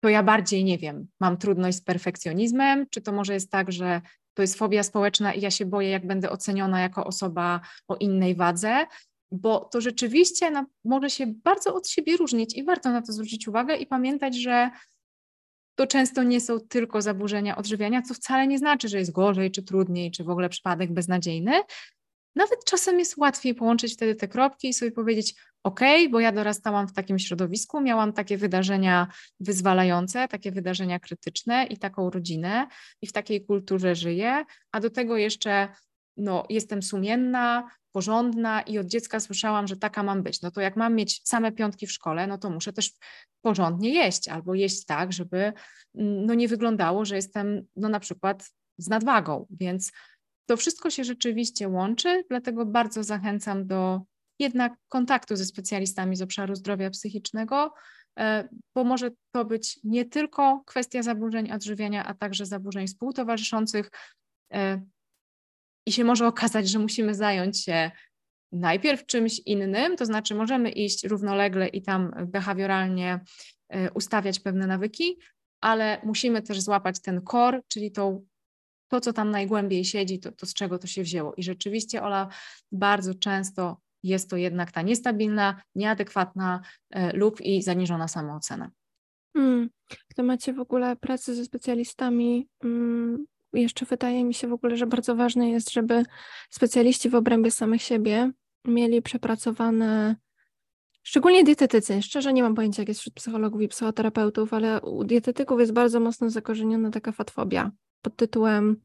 [0.00, 4.00] to ja bardziej nie wiem, mam trudność z perfekcjonizmem, czy to może jest tak, że
[4.34, 8.34] to jest fobia społeczna i ja się boję, jak będę oceniona jako osoba o innej
[8.34, 8.86] wadze,
[9.34, 13.48] bo to rzeczywiście na, może się bardzo od siebie różnić i warto na to zwrócić
[13.48, 14.70] uwagę i pamiętać, że
[15.74, 19.62] to często nie są tylko zaburzenia odżywiania, co wcale nie znaczy, że jest gorzej, czy
[19.62, 21.52] trudniej, czy w ogóle przypadek beznadziejny.
[22.36, 25.80] Nawet czasem jest łatwiej połączyć wtedy te kropki i sobie powiedzieć: OK,
[26.10, 29.08] bo ja dorastałam w takim środowisku, miałam takie wydarzenia
[29.40, 32.66] wyzwalające, takie wydarzenia krytyczne i taką rodzinę,
[33.02, 35.68] i w takiej kulturze żyję, a do tego jeszcze
[36.16, 40.42] no, jestem sumienna, porządna i od dziecka słyszałam, że taka mam być.
[40.42, 42.92] No to jak mam mieć same piątki w szkole, no to muszę też
[43.42, 48.50] porządnie jeść albo jeść tak, żeby mm, no nie wyglądało, że jestem no na przykład
[48.78, 49.46] z nadwagą.
[49.50, 49.92] Więc
[50.46, 54.00] to wszystko się rzeczywiście łączy, dlatego bardzo zachęcam do
[54.38, 57.74] jednak kontaktu ze specjalistami z obszaru zdrowia psychicznego,
[58.18, 63.90] e, bo może to być nie tylko kwestia zaburzeń odżywiania, a także zaburzeń współtowarzyszących
[64.52, 64.82] e,
[65.86, 67.90] i się może okazać, że musimy zająć się
[68.52, 73.20] najpierw czymś innym, to znaczy możemy iść równolegle i tam behawioralnie
[73.68, 75.18] e, ustawiać pewne nawyki,
[75.60, 78.26] ale musimy też złapać ten core, czyli tą,
[78.88, 81.34] to, co tam najgłębiej siedzi, to, to z czego to się wzięło.
[81.36, 82.28] I rzeczywiście, Ola,
[82.72, 86.60] bardzo często jest to jednak ta niestabilna, nieadekwatna
[86.90, 88.70] e, lub i zaniżona samoocena.
[89.36, 89.70] Hmm.
[90.08, 93.26] W temacie w ogóle pracy ze specjalistami hmm,
[93.62, 96.04] jeszcze wydaje mi się w ogóle, że bardzo ważne jest, żeby
[96.50, 98.30] specjaliści w obrębie samych siebie
[98.64, 100.16] mieli przepracowane,
[101.02, 102.02] szczególnie dietetycy.
[102.02, 106.00] Szczerze nie mam pojęcia, jak jest wśród psychologów i psychoterapeutów, ale u dietetyków jest bardzo
[106.00, 107.70] mocno zakorzeniona taka fatfobia
[108.02, 108.80] pod tytułem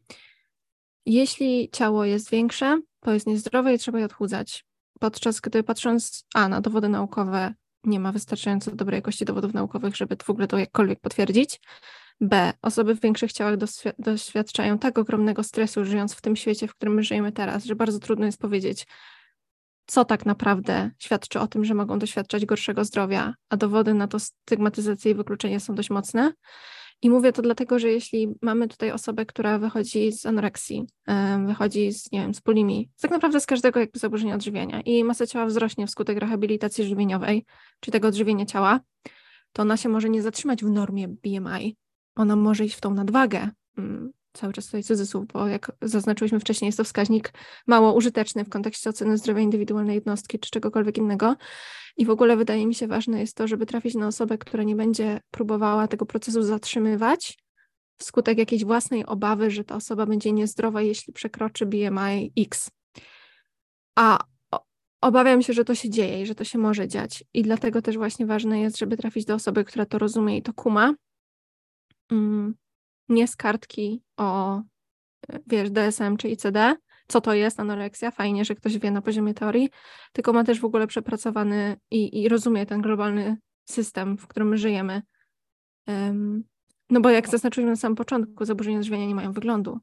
[1.06, 4.66] jeśli ciało jest większe, to jest niezdrowe i trzeba je odchudzać.
[5.00, 7.54] Podczas gdy patrząc a na dowody naukowe,
[7.84, 11.62] nie ma wystarczająco dobrej jakości dowodów naukowych, żeby w ogóle to jakkolwiek potwierdzić.
[12.22, 12.54] B.
[12.62, 13.56] Osoby w większych ciałach
[14.00, 18.00] doświadczają tak ogromnego stresu, żyjąc w tym świecie, w którym my żyjemy teraz, że bardzo
[18.00, 18.88] trudno jest powiedzieć,
[19.86, 24.20] co tak naprawdę świadczy o tym, że mogą doświadczać gorszego zdrowia, a dowody na to
[24.20, 26.34] stygmatyzację i wykluczenie są dość mocne.
[27.02, 30.88] I mówię to dlatego, że jeśli mamy tutaj osobę, która wychodzi z anoreksji,
[31.46, 35.28] wychodzi z, nie wiem, z bulimii, tak naprawdę z każdego jakby zaburzenia odżywiania i masa
[35.28, 37.46] ciała wzrośnie wskutek rehabilitacji żywieniowej,
[37.80, 38.80] czy tego odżywienia ciała,
[39.54, 41.76] to ona się może nie zatrzymać w normie BMI,
[42.20, 43.50] ona może iść w tą nadwagę.
[43.78, 47.34] Mm, cały czas tutaj cudzysłów, bo jak zaznaczyłyśmy wcześniej, jest to wskaźnik
[47.68, 51.36] mało użyteczny w kontekście oceny zdrowia indywidualnej jednostki czy czegokolwiek innego.
[51.98, 54.76] I w ogóle wydaje mi się ważne jest to, żeby trafić na osobę, która nie
[54.76, 57.38] będzie próbowała tego procesu zatrzymywać
[57.98, 62.72] wskutek jakiejś własnej obawy, że ta osoba będzie niezdrowa, jeśli przekroczy BMI X.
[63.96, 64.20] A
[65.02, 67.24] obawiam się, że to się dzieje i że to się może dziać.
[67.34, 70.54] I dlatego też właśnie ważne jest, żeby trafić do osoby, która to rozumie i to
[70.54, 70.94] kuma,
[73.10, 74.62] nie z kartki o,
[75.48, 76.76] wiesz, DSM czy ICD,
[77.08, 79.70] co to jest anoreksja, fajnie, że ktoś wie na poziomie teorii,
[80.14, 85.02] tylko ma też w ogóle przepracowany i, i rozumie ten globalny system, w którym żyjemy.
[85.88, 86.44] Um,
[86.90, 89.80] no bo jak zaznaczyliśmy na samym początku, zaburzenia odżywiania nie mają wyglądu.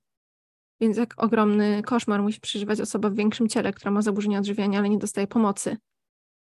[0.80, 4.88] Więc jak ogromny koszmar musi przeżywać osoba w większym ciele, która ma zaburzenia odżywiania, ale
[4.88, 5.76] nie dostaje pomocy,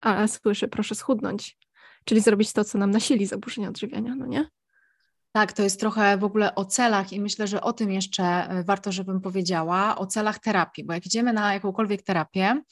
[0.00, 1.58] ale słyszy, proszę schudnąć,
[2.04, 4.48] czyli zrobić to, co nam nasili zaburzenia odżywiania, no nie?
[5.32, 8.64] Tak, to jest trochę w ogóle o celach i myślę, że o tym jeszcze e,
[8.64, 12.62] warto, żebym powiedziała, o celach terapii, bo jak idziemy na jakąkolwiek terapię,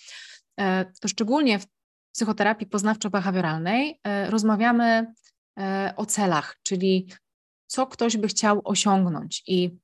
[0.61, 1.67] e, to szczególnie w
[2.15, 5.13] psychoterapii poznawczo-behawioralnej e, rozmawiamy
[5.97, 7.07] o celach, czyli
[7.67, 9.79] co ktoś by chciał osiągnąć i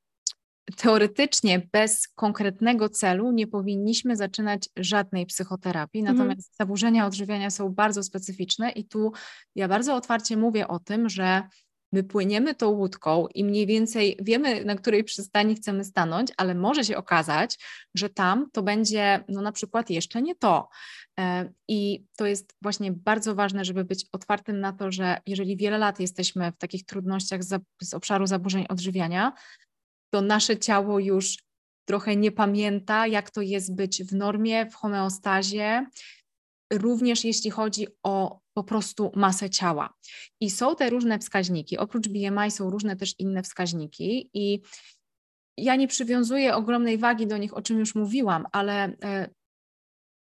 [0.77, 6.17] teoretycznie bez konkretnego celu nie powinniśmy zaczynać żadnej psychoterapii, mhm.
[6.17, 9.13] natomiast zaburzenia odżywiania są bardzo specyficzne i tu
[9.55, 11.43] ja bardzo otwarcie mówię o tym, że
[11.97, 16.85] my płyniemy tą łódką i mniej więcej wiemy, na której przystani chcemy stanąć, ale może
[16.85, 17.59] się okazać,
[17.95, 20.69] że tam to będzie no na przykład jeszcze nie to.
[21.21, 25.79] E, I to jest właśnie bardzo ważne, żeby być otwartym na to, że jeżeli wiele
[25.79, 29.33] lat jesteśmy w takich trudnościach z, z obszaru zaburzeń odżywiania,
[30.11, 31.37] to nasze ciało już
[31.89, 35.87] trochę nie pamięta, jak to jest być w normie, w homeostazie,
[36.73, 39.95] również jeśli chodzi o po prostu masę ciała.
[40.41, 41.79] I są te różne wskaźniki.
[41.79, 44.63] Oprócz BMI są różne też inne wskaźniki i
[45.57, 49.31] ja nie przywiązuję ogromnej wagi do nich, o czym już mówiłam, ale e,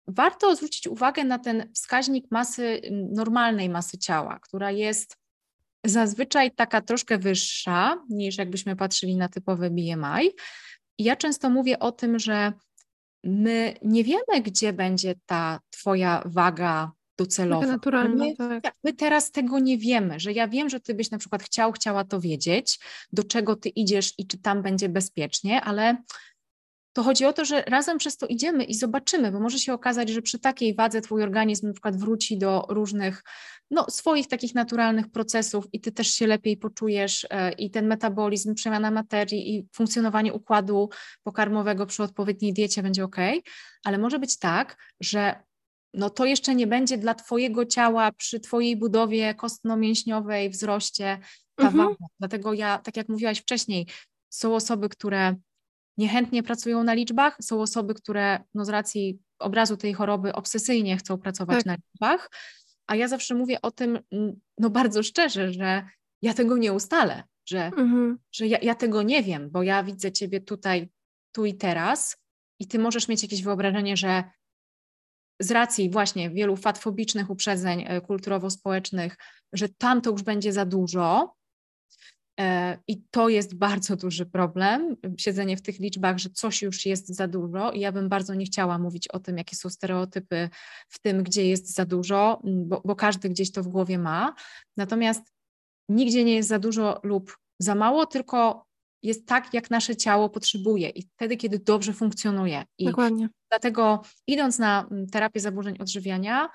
[0.08, 5.18] warto zwrócić uwagę na ten wskaźnik masy, normalnej masy ciała, która jest
[5.86, 10.30] zazwyczaj taka troszkę wyższa niż jakbyśmy patrzyli na typowe BMI.
[10.98, 12.54] I ja często mówię o tym, że
[13.24, 16.92] my nie wiemy, gdzie będzie ta Twoja waga
[17.68, 18.74] Naturalna, my, tak.
[18.84, 22.04] my teraz tego nie wiemy, że ja wiem, że Ty byś na przykład chciał, chciała
[22.04, 22.80] to wiedzieć,
[23.12, 25.98] do czego Ty idziesz i czy tam będzie bezpiecznie, ale
[26.94, 30.10] to chodzi o to, że razem przez to idziemy i zobaczymy, bo może się okazać,
[30.10, 33.24] że przy takiej wadze twój organizm na przykład wróci do różnych
[33.72, 38.54] no, swoich takich naturalnych procesów i ty też się lepiej poczujesz e, i ten metabolizm,
[38.54, 40.90] przemiana materii i funkcjonowanie układu
[41.24, 43.18] pokarmowego przy odpowiedniej diecie będzie ok,
[43.84, 45.36] ale może być tak, że
[45.94, 51.20] no to jeszcze nie będzie dla twojego ciała przy twojej budowie kostno-mięśniowej, wzroście
[51.56, 51.88] ta mhm.
[51.88, 52.06] waga.
[52.20, 53.88] Dlatego ja, tak jak mówiłaś wcześniej,
[54.30, 55.36] są osoby, które
[55.98, 61.18] niechętnie pracują na liczbach, są osoby, które no z racji obrazu tej choroby obsesyjnie chcą
[61.18, 61.66] pracować tak.
[61.66, 62.30] na liczbach,
[62.88, 64.00] a ja zawsze mówię o tym
[64.58, 65.88] no bardzo szczerze, że
[66.22, 68.18] ja tego nie ustalę, że, mhm.
[68.32, 70.90] że ja, ja tego nie wiem, bo ja widzę ciebie tutaj,
[71.32, 72.18] tu i teraz
[72.60, 74.24] i ty możesz mieć jakieś wyobrażenie, że
[75.44, 79.18] z racji właśnie wielu fatfobicznych uprzedzeń e, kulturowo-społecznych,
[79.54, 81.36] że tam to już będzie za dużo,
[82.40, 87.08] E, I to jest bardzo duży problem, siedzenie w tych liczbach, że coś już jest
[87.08, 87.72] za dużo.
[87.72, 90.50] I ja bym bardzo nie chciała mówić o tym, jakie są stereotypy
[90.90, 94.36] w tym, gdzie jest za dużo, bo, bo każdy gdzieś to w głowie ma.
[94.78, 95.22] Natomiast
[95.90, 98.66] nigdzie nie jest za dużo lub za mało, tylko
[99.04, 102.64] jest tak, jak nasze ciało potrzebuje i wtedy, kiedy dobrze funkcjonuje.
[102.78, 103.30] I Dokładnie.
[103.54, 106.50] Dlatego idąc na terapię zaburzeń odżywiania,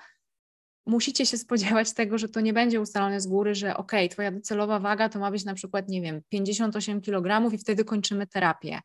[0.85, 4.79] musicie się spodziewać tego, że to nie będzie ustalone z góry, że ok, twoja docelowa
[4.79, 8.79] waga to ma być na przykład, nie wiem, 58 kg i wtedy kończymy terapię.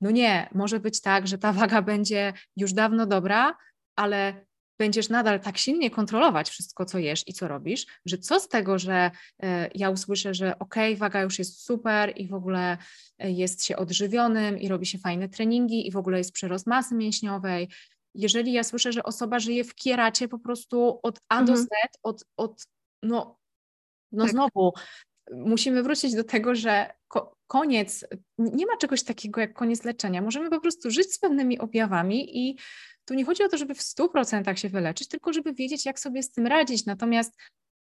[0.00, 3.56] No nie, może być tak, że ta waga będzie już dawno dobra,
[3.96, 4.46] ale
[4.82, 8.78] będziesz nadal tak silnie kontrolować wszystko, co jesz i co robisz, że co z tego,
[8.78, 9.10] że
[9.44, 12.78] y, ja usłyszę, że ok, waga już jest super i w ogóle
[13.18, 16.94] e, jest się odżywionym i robi się fajne treningi i w ogóle jest przyrost masy
[16.94, 17.68] mięśniowej
[18.14, 21.46] jeżeli ja słyszę, że osoba żyje w kieracie po prostu od A mhm.
[21.46, 21.68] do Z,
[22.02, 22.66] od, od
[23.02, 23.38] no,
[24.12, 24.32] no tak.
[24.32, 24.72] znowu
[25.32, 28.04] musimy wrócić do tego, że ko koniec,
[28.38, 30.22] nie ma czegoś takiego jak koniec leczenia.
[30.22, 32.58] Możemy po prostu żyć z pewnymi objawami i
[33.04, 36.22] tu nie chodzi o to, żeby w 100% się wyleczyć, tylko żeby wiedzieć, jak sobie
[36.22, 36.86] z tym radzić.
[36.86, 37.36] Natomiast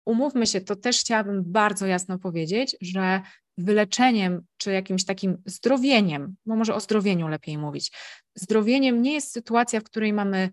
[0.06, 3.22] umówmy się, to też chciałabym bardzo jasno powiedzieć, że
[3.58, 7.92] wyleczeniem czy jakimś takim zdrowieniem, no może o zdrowieniu lepiej mówić.
[8.36, 10.50] Zdrowieniem nie jest sytuacja, w której mamy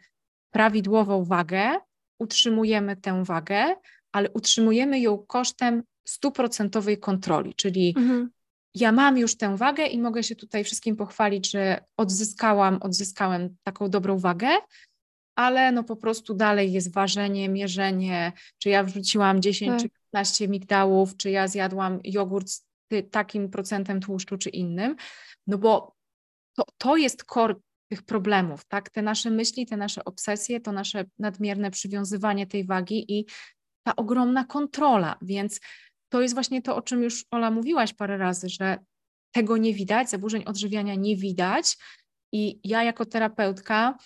[0.50, 1.76] prawidłową wagę,
[2.18, 3.74] utrzymujemy tę wagę,
[4.12, 8.30] ale utrzymujemy ją kosztem stuprocentowej kontroli, czyli mhm.
[8.74, 13.90] Ja mam już tę wagę i mogę się tutaj wszystkim pochwalić, że odzyskałam, odzyskałem taką
[13.90, 14.48] dobrą wagę,
[15.36, 19.80] ale no po prostu dalej jest ważenie, mierzenie, czy ja wrzuciłam 10 tak.
[19.80, 22.64] czy 15 migdałów, czy ja zjadłam jogurt z
[23.10, 24.96] takim procentem tłuszczu czy innym,
[25.46, 25.94] no bo
[26.56, 27.54] to, to jest core
[27.88, 28.90] tych problemów, tak?
[28.90, 33.26] Te nasze myśli, te nasze obsesje, to nasze nadmierne przywiązywanie tej wagi i
[33.82, 35.60] ta ogromna kontrola, więc
[36.12, 38.78] to jest właśnie to, o czym już Ola mówiłaś parę razy, że
[39.34, 41.76] tego nie widać, zaburzeń odżywiania nie widać,
[42.32, 43.98] I ja jako terapeutka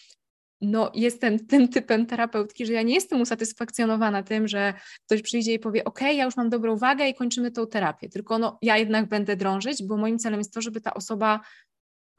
[0.60, 4.74] no, jestem tym typem terapeutki, że ja nie jestem usatysfakcjonowana tym, że
[5.06, 8.08] ktoś przyjdzie i powie: OK, ja już mam dobrą wagę i kończymy tą terapię.
[8.08, 11.40] Tylko no, ja jednak będę drążyć, bo moim celem jest to, żeby ta osoba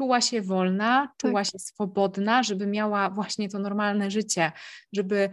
[0.02, 1.52] czuła się wolna, czuła tak.
[1.52, 4.52] się swobodna, żeby miała właśnie to normalne życie,
[4.94, 5.30] żeby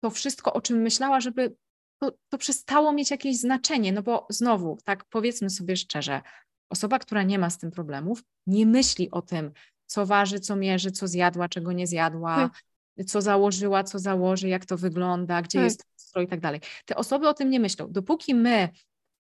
[0.00, 1.56] to wszystko, o czym myślała, żeby
[1.98, 3.92] to, to przestało mieć jakieś znaczenie.
[3.92, 6.22] No bo znowu, tak powiedzmy sobie szczerze,
[6.70, 9.52] osoba, która nie ma z tym problemów, nie myśli o tym,
[9.86, 12.50] co waży, co mierzy, co zjadła, czego nie zjadła,
[12.96, 13.06] tak.
[13.06, 15.64] co założyła, co założy, jak to wygląda, gdzie tak.
[15.64, 16.60] jest stroj i tak dalej.
[16.84, 17.92] Te osoby o tym nie myślą.
[17.92, 18.68] Dopóki my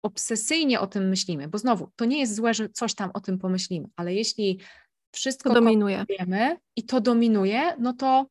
[0.03, 3.37] obsesyjnie o tym myślimy, bo znowu, to nie jest złe, że coś tam o tym
[3.37, 4.59] pomyślimy, ale jeśli
[5.11, 6.05] wszystko to dominuje
[6.75, 8.25] i to dominuje, no to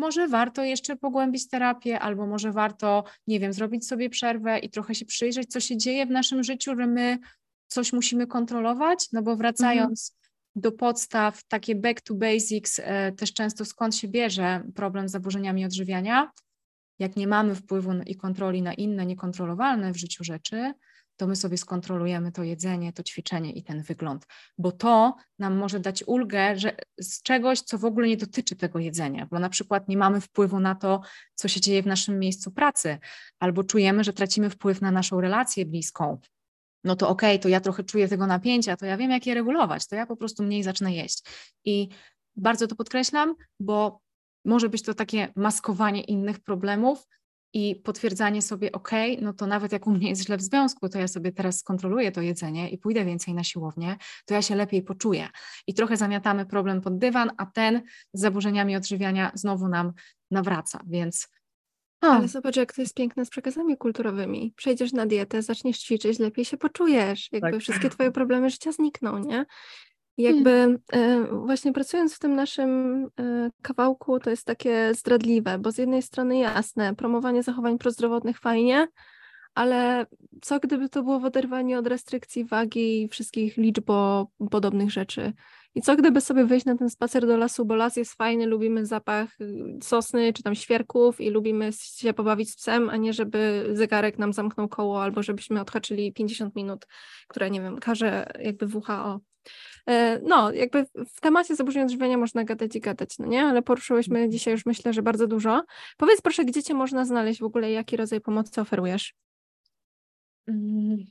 [0.00, 4.94] może warto jeszcze pogłębić terapię, albo może warto, nie wiem, zrobić sobie przerwę i trochę
[4.94, 7.18] się przyjrzeć, co się dzieje w naszym życiu, że my
[7.66, 10.16] coś musimy kontrolować, no bo wracając
[10.56, 15.64] do podstaw, takie back to basics, e, też często skąd się bierze problem z zaburzeniami
[15.64, 16.30] odżywiania.
[16.98, 20.72] Jak nie mamy wpływu i kontroli na inne niekontrolowalne w życiu rzeczy,
[21.20, 24.26] to my sobie skontrolujemy to jedzenie, to ćwiczenie i ten wygląd,
[24.58, 28.78] bo to nam może dać ulgę że z czegoś, co w ogóle nie dotyczy tego
[28.78, 31.00] jedzenia, bo na przykład nie mamy wpływu na to,
[31.34, 32.98] co się dzieje w naszym miejscu pracy,
[33.38, 36.18] albo czujemy, że tracimy wpływ na naszą relację bliską,
[36.84, 39.34] no to okej, okay, to ja trochę czuję tego napięcia, to ja wiem, jak je
[39.34, 41.24] regulować, to ja po prostu mniej zacznę jeść.
[41.64, 41.88] I
[42.36, 44.00] bardzo to podkreślam, bo
[44.44, 47.06] może być to takie maskowanie innych problemów
[47.52, 48.90] i potwierdzanie sobie, ok,
[49.22, 52.12] no to nawet jak u mnie jest źle w związku, to ja sobie teraz skontroluję
[52.12, 53.96] to jedzenie i pójdę więcej na siłownię,
[54.26, 55.28] to ja się lepiej poczuję.
[55.66, 57.82] I trochę zamiatamy problem pod dywan, a ten
[58.12, 59.92] z zaburzeniami odżywiania znowu nam
[60.30, 61.28] nawraca, więc
[62.00, 64.52] ale zobacz, jak to jest piękne z przekazami kulturowymi.
[64.56, 67.28] Przejdziesz na dietę, zaczniesz ćwiczyć, lepiej się poczujesz.
[67.32, 67.60] Jakby tak.
[67.60, 69.46] wszystkie twoje problemy życia znikną, nie?
[70.20, 70.78] I jakby hmm.
[70.92, 76.02] e, właśnie pracując w tym naszym e, kawałku, to jest takie zdradliwe, bo z jednej
[76.02, 78.88] strony jasne, promowanie zachowań prozdrowotnych fajnie,
[79.54, 80.06] ale
[80.42, 85.32] co gdyby to było w oderwaniu od restrykcji wagi i wszystkich liczbopodobnych rzeczy?
[85.74, 88.86] I co gdyby sobie wyjść na ten spacer do lasu, bo las jest fajny, lubimy
[88.86, 93.70] zapach y, sosny czy tam świerków i lubimy się pobawić z psem, a nie żeby
[93.72, 96.86] zegarek nam zamknął koło albo żebyśmy odhaczyli 50 minut,
[97.28, 99.20] które nie wiem, każe jakby WHO.
[99.88, 103.42] E, no, jakby w temacie zaburzeń odżywiania można gadać i gadać, no nie?
[103.42, 104.32] Ale poruszyłyśmy mhm.
[104.32, 105.64] dzisiaj już myślę, że bardzo dużo.
[105.96, 109.14] Powiedz proszę, gdzie cię można znaleźć w ogóle, jaki rodzaj pomocy oferujesz?
[110.48, 111.04] Mm,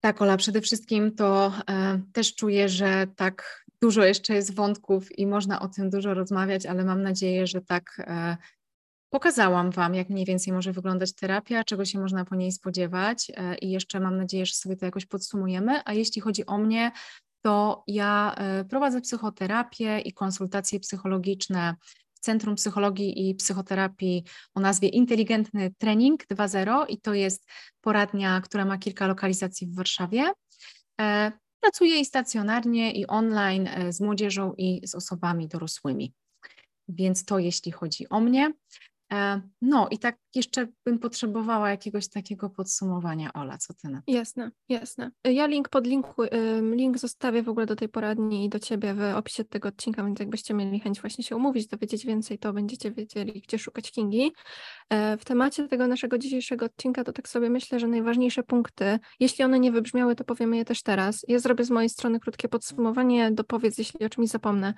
[0.00, 5.26] tak, Ola, przede wszystkim to e, też czuję, że tak dużo jeszcze jest wątków i
[5.26, 8.36] można o tym dużo rozmawiać, ale mam nadzieję, że tak e,
[9.10, 13.54] pokazałam Wam, jak mniej więcej może wyglądać terapia, czego się można po niej spodziewać e,
[13.54, 15.80] i jeszcze mam nadzieję, że sobie to jakoś podsumujemy.
[15.84, 16.92] A jeśli chodzi o mnie,
[17.44, 21.76] to ja e, prowadzę psychoterapię i konsultacje psychologiczne
[22.20, 27.46] Centrum Psychologii i Psychoterapii o nazwie Inteligentny Trening 2.0 i to jest
[27.80, 30.32] poradnia, która ma kilka lokalizacji w Warszawie.
[31.00, 36.14] E, pracuję i stacjonarnie, i online e, z młodzieżą i z osobami dorosłymi.
[36.88, 38.52] Więc to jeśli chodzi o mnie.
[39.14, 44.12] E, no i tak jeszcze bym potrzebowała jakiegoś takiego podsumowania, Ola, co ty na to?
[44.12, 45.10] Jasne, jasne.
[45.24, 46.22] Ja link pod linku,
[46.62, 50.18] link zostawię w ogóle do tej poradni i do ciebie w opisie tego odcinka, więc
[50.18, 54.32] jakbyście mieli chęć właśnie się umówić, dowiedzieć więcej, to będziecie wiedzieli, gdzie szukać Kingi.
[54.90, 59.44] E, w temacie tego naszego dzisiejszego odcinka to tak sobie myślę, że najważniejsze punkty, jeśli
[59.44, 61.24] one nie wybrzmiały, to powiemy je też teraz.
[61.28, 64.74] Ja zrobię z mojej strony krótkie podsumowanie, dopowiedz, jeśli o czymś zapomnę.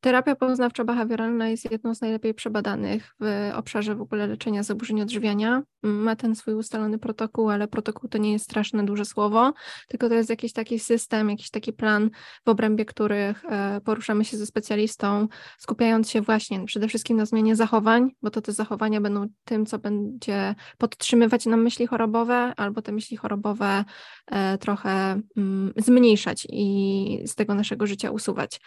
[0.00, 5.62] Terapia poznawczo-behawioralna jest jedną z najlepiej przebadanych w obszarze w ogóle leczenia zaburzeń odżywiania.
[5.82, 9.52] Ma ten swój ustalony protokół, ale protokół to nie jest straszne duże słowo,
[9.88, 12.10] tylko to jest jakiś taki system, jakiś taki plan,
[12.46, 15.28] w obrębie których e, poruszamy się ze specjalistą,
[15.58, 19.78] skupiając się właśnie przede wszystkim na zmianie zachowań, bo to te zachowania będą tym, co
[19.78, 23.84] będzie podtrzymywać nam myśli chorobowe, albo te myśli chorobowe
[24.26, 28.60] e, trochę mm, zmniejszać i z tego naszego życia usuwać.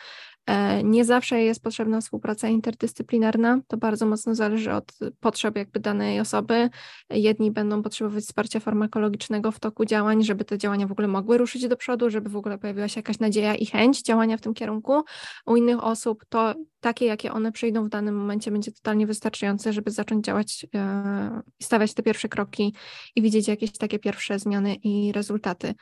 [0.48, 3.60] E, nie zawsze jest potrzebna współpraca interdyscyplinarna.
[3.68, 6.70] To bardzo mocno zależy od potrzeb jakby danej osoby.
[7.10, 11.68] Jedni będą potrzebować wsparcia farmakologicznego w toku działań, żeby te działania w ogóle mogły ruszyć
[11.68, 15.04] do przodu, żeby w ogóle pojawiła się jakaś nadzieja i chęć działania w tym kierunku.
[15.46, 19.92] U innych osób to takie, jakie one przyjdą w danym momencie, będzie totalnie wystarczające, żeby
[19.92, 22.74] zacząć działać e, i stawiać te pierwsze kroki
[23.16, 25.74] i widzieć jakieś takie pierwsze zmiany i rezultaty.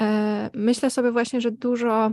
[0.00, 2.10] E, myślę sobie właśnie, że dużo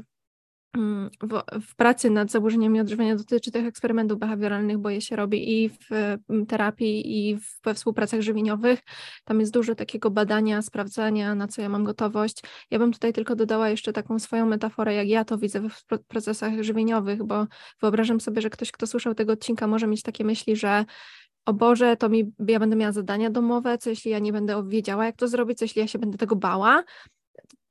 [0.77, 5.69] w, w, pracy nad zaburzeniami odżywiania dotyczy tych eksperymentów behawioralnych, bo je się robi i
[5.69, 8.80] w mm, terapii, i w, we współpracach żywieniowych.
[9.23, 12.41] Tam jest dużo takiego badania, sprawdzania, na co ja mam gotowość.
[12.72, 16.61] Ja bym tutaj tylko dodała jeszcze taką swoją metaforę, jak ja to widzę w procesach
[16.61, 17.48] żywieniowych, bo
[17.81, 20.85] wyobrażam sobie, że ktoś, kto słyszał tego odcinka, może mieć takie myśli, że
[21.45, 25.06] o Boże, to mi, ja będę miała zadania domowe, co jeśli ja nie będę wiedziała,
[25.06, 26.84] jak to zrobić, co jeśli ja się będę tego bała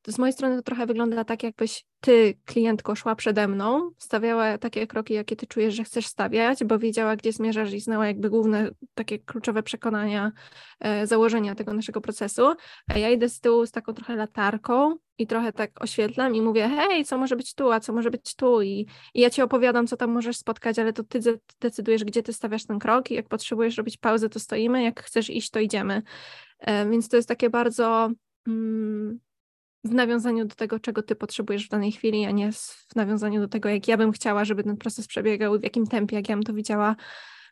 [0.07, 4.87] z mojej strony to trochę wygląda tak, jakbyś ty, klientko, szła przede mną, stawiała takie
[4.87, 8.71] kroki, jakie ty czujesz, że chcesz stawiać, bo wiedziała, gdzie zmierzasz i znała jakby główne
[8.95, 10.33] takie kluczowe przekonania,
[10.81, 12.43] e, założenia tego naszego procesu,
[12.89, 16.69] a ja idę z tyłu z taką trochę latarką i trochę tak oświetlam i mówię,
[16.69, 19.87] hej, co może być tu, a co może być tu i, i ja ci opowiadam,
[19.87, 21.21] co tam możesz spotkać, ale to ty
[21.61, 25.31] decydujesz, gdzie ty stawiasz ten krok i jak potrzebujesz robić pauzę, to stoimy, jak chcesz
[25.31, 26.03] iść, to idziemy.
[26.59, 28.11] E, więc to jest takie bardzo...
[28.47, 29.21] Mm,
[29.85, 33.49] w nawiązaniu do tego, czego ty potrzebujesz w danej chwili, a nie w nawiązaniu do
[33.49, 36.43] tego, jak ja bym chciała, żeby ten proces przebiegał, w jakim tempie, jak ja bym
[36.43, 36.97] to widziała,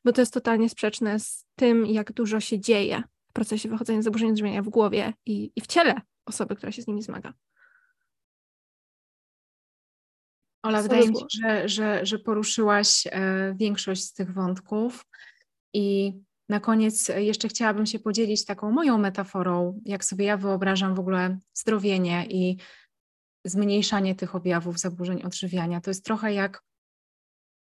[0.04, 4.04] bo to jest totalnie sprzeczne z tym, jak dużo się dzieje w procesie wychodzenia z
[4.04, 7.32] zaburzeń odżywiania w głowie i, i w ciele osoby, która się z nimi zmaga.
[10.62, 15.04] Ola, wydaje mi się, że, że, że poruszyłaś e, większość z tych wątków
[15.72, 16.14] i
[16.48, 21.38] na koniec jeszcze chciałabym się podzielić taką moją metaforą, jak sobie ja wyobrażam w ogóle
[21.54, 22.56] zdrowienie i
[23.44, 25.80] zmniejszanie tych objawów zaburzeń odżywiania.
[25.80, 26.62] To jest trochę jak,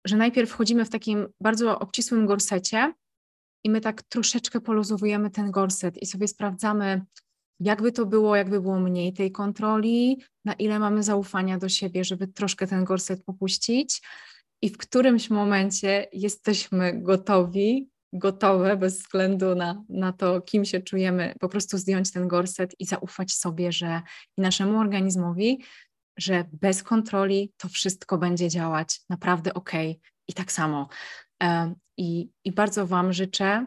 [0.06, 2.94] że najpierw wchodzimy w takim bardzo obcisłym gorsecie
[3.64, 7.06] i my tak troszeczkę poluzowujemy ten gorset i sobie sprawdzamy,
[7.60, 12.28] jakby to było, jakby było mniej tej kontroli, na ile mamy zaufania do siebie, żeby
[12.28, 14.02] troszkę ten gorset popuścić.
[14.62, 21.34] I w którymś momencie jesteśmy gotowi gotowe, bez względu na, na to, kim się czujemy,
[21.40, 24.02] po prostu zdjąć ten gorset i zaufać sobie, że
[24.38, 25.64] i naszemu organizmowi,
[26.18, 29.72] że bez kontroli to wszystko będzie działać naprawdę ok.
[30.28, 30.90] I tak samo.
[31.98, 33.66] I, I bardzo Wam życzę,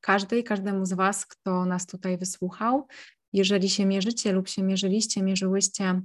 [0.00, 2.88] każdej, każdemu z Was, kto nas tutaj wysłuchał,
[3.32, 6.02] jeżeli się mierzycie lub się mierzyliście, mierzyłyście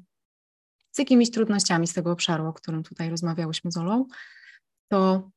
[0.91, 4.05] z jakimiś trudnościami z tego obszaru, o którym tutaj rozmawiałyśmy z Olą,
[4.91, 5.31] to,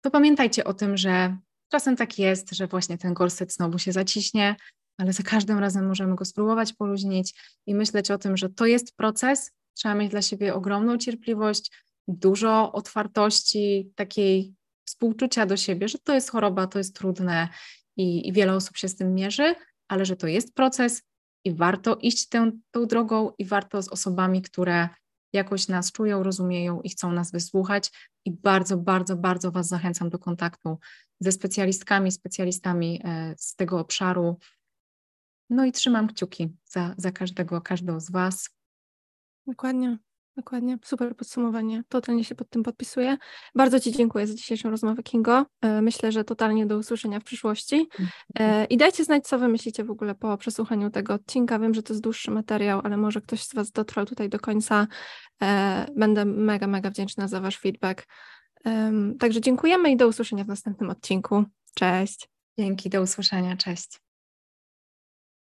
[0.00, 1.36] to pamiętajcie o tym, że
[1.72, 4.56] Czasem tak jest, że właśnie ten gorset znowu się zaciśnie,
[4.98, 7.34] ale za każdym razem możemy go spróbować poluźnić
[7.66, 9.50] i myśleć o tym, że to jest proces.
[9.74, 11.72] Trzeba mieć dla siebie ogromną cierpliwość,
[12.08, 14.54] dużo otwartości, takiej
[14.84, 17.48] współczucia do siebie, że to jest choroba, to jest trudne
[17.96, 19.54] i, i wiele osób się z tym mierzy,
[19.88, 21.02] ale że to jest proces
[21.44, 24.88] i warto iść tę, tą drogą i warto z osobami, które
[25.32, 27.90] jakoś nas czują, rozumieją i chcą nas wysłuchać.
[28.24, 30.78] I bardzo, bardzo, bardzo Was zachęcam do kontaktu
[31.20, 34.38] ze specjalistkami, specjalistami e, z tego obszaru.
[35.50, 38.50] No i trzymam kciuki za, za każdego, każdą z Was.
[39.46, 39.98] Dokładnie.
[40.36, 41.82] Dokładnie, super podsumowanie.
[41.88, 43.16] Totalnie się pod tym podpisuję.
[43.54, 45.46] Bardzo Ci dziękuję za dzisiejszą rozmowę, Kingo.
[45.60, 47.88] E, myślę, że totalnie do usłyszenia w przyszłości.
[48.38, 51.58] E, I dajcie znać, co Wy myślicie w ogóle po przesłuchaniu tego odcinka.
[51.58, 54.86] Wiem, że to jest dłuższy materiał, ale może ktoś z Was dotrwał tutaj do końca.
[55.42, 58.06] E, będę mega, mega wdzięczna za Wasz feedback.
[59.18, 61.44] Także dziękujemy i do usłyszenia w następnym odcinku.
[61.74, 62.28] Cześć.
[62.58, 63.56] Dzięki, do usłyszenia.
[63.56, 64.11] Cześć.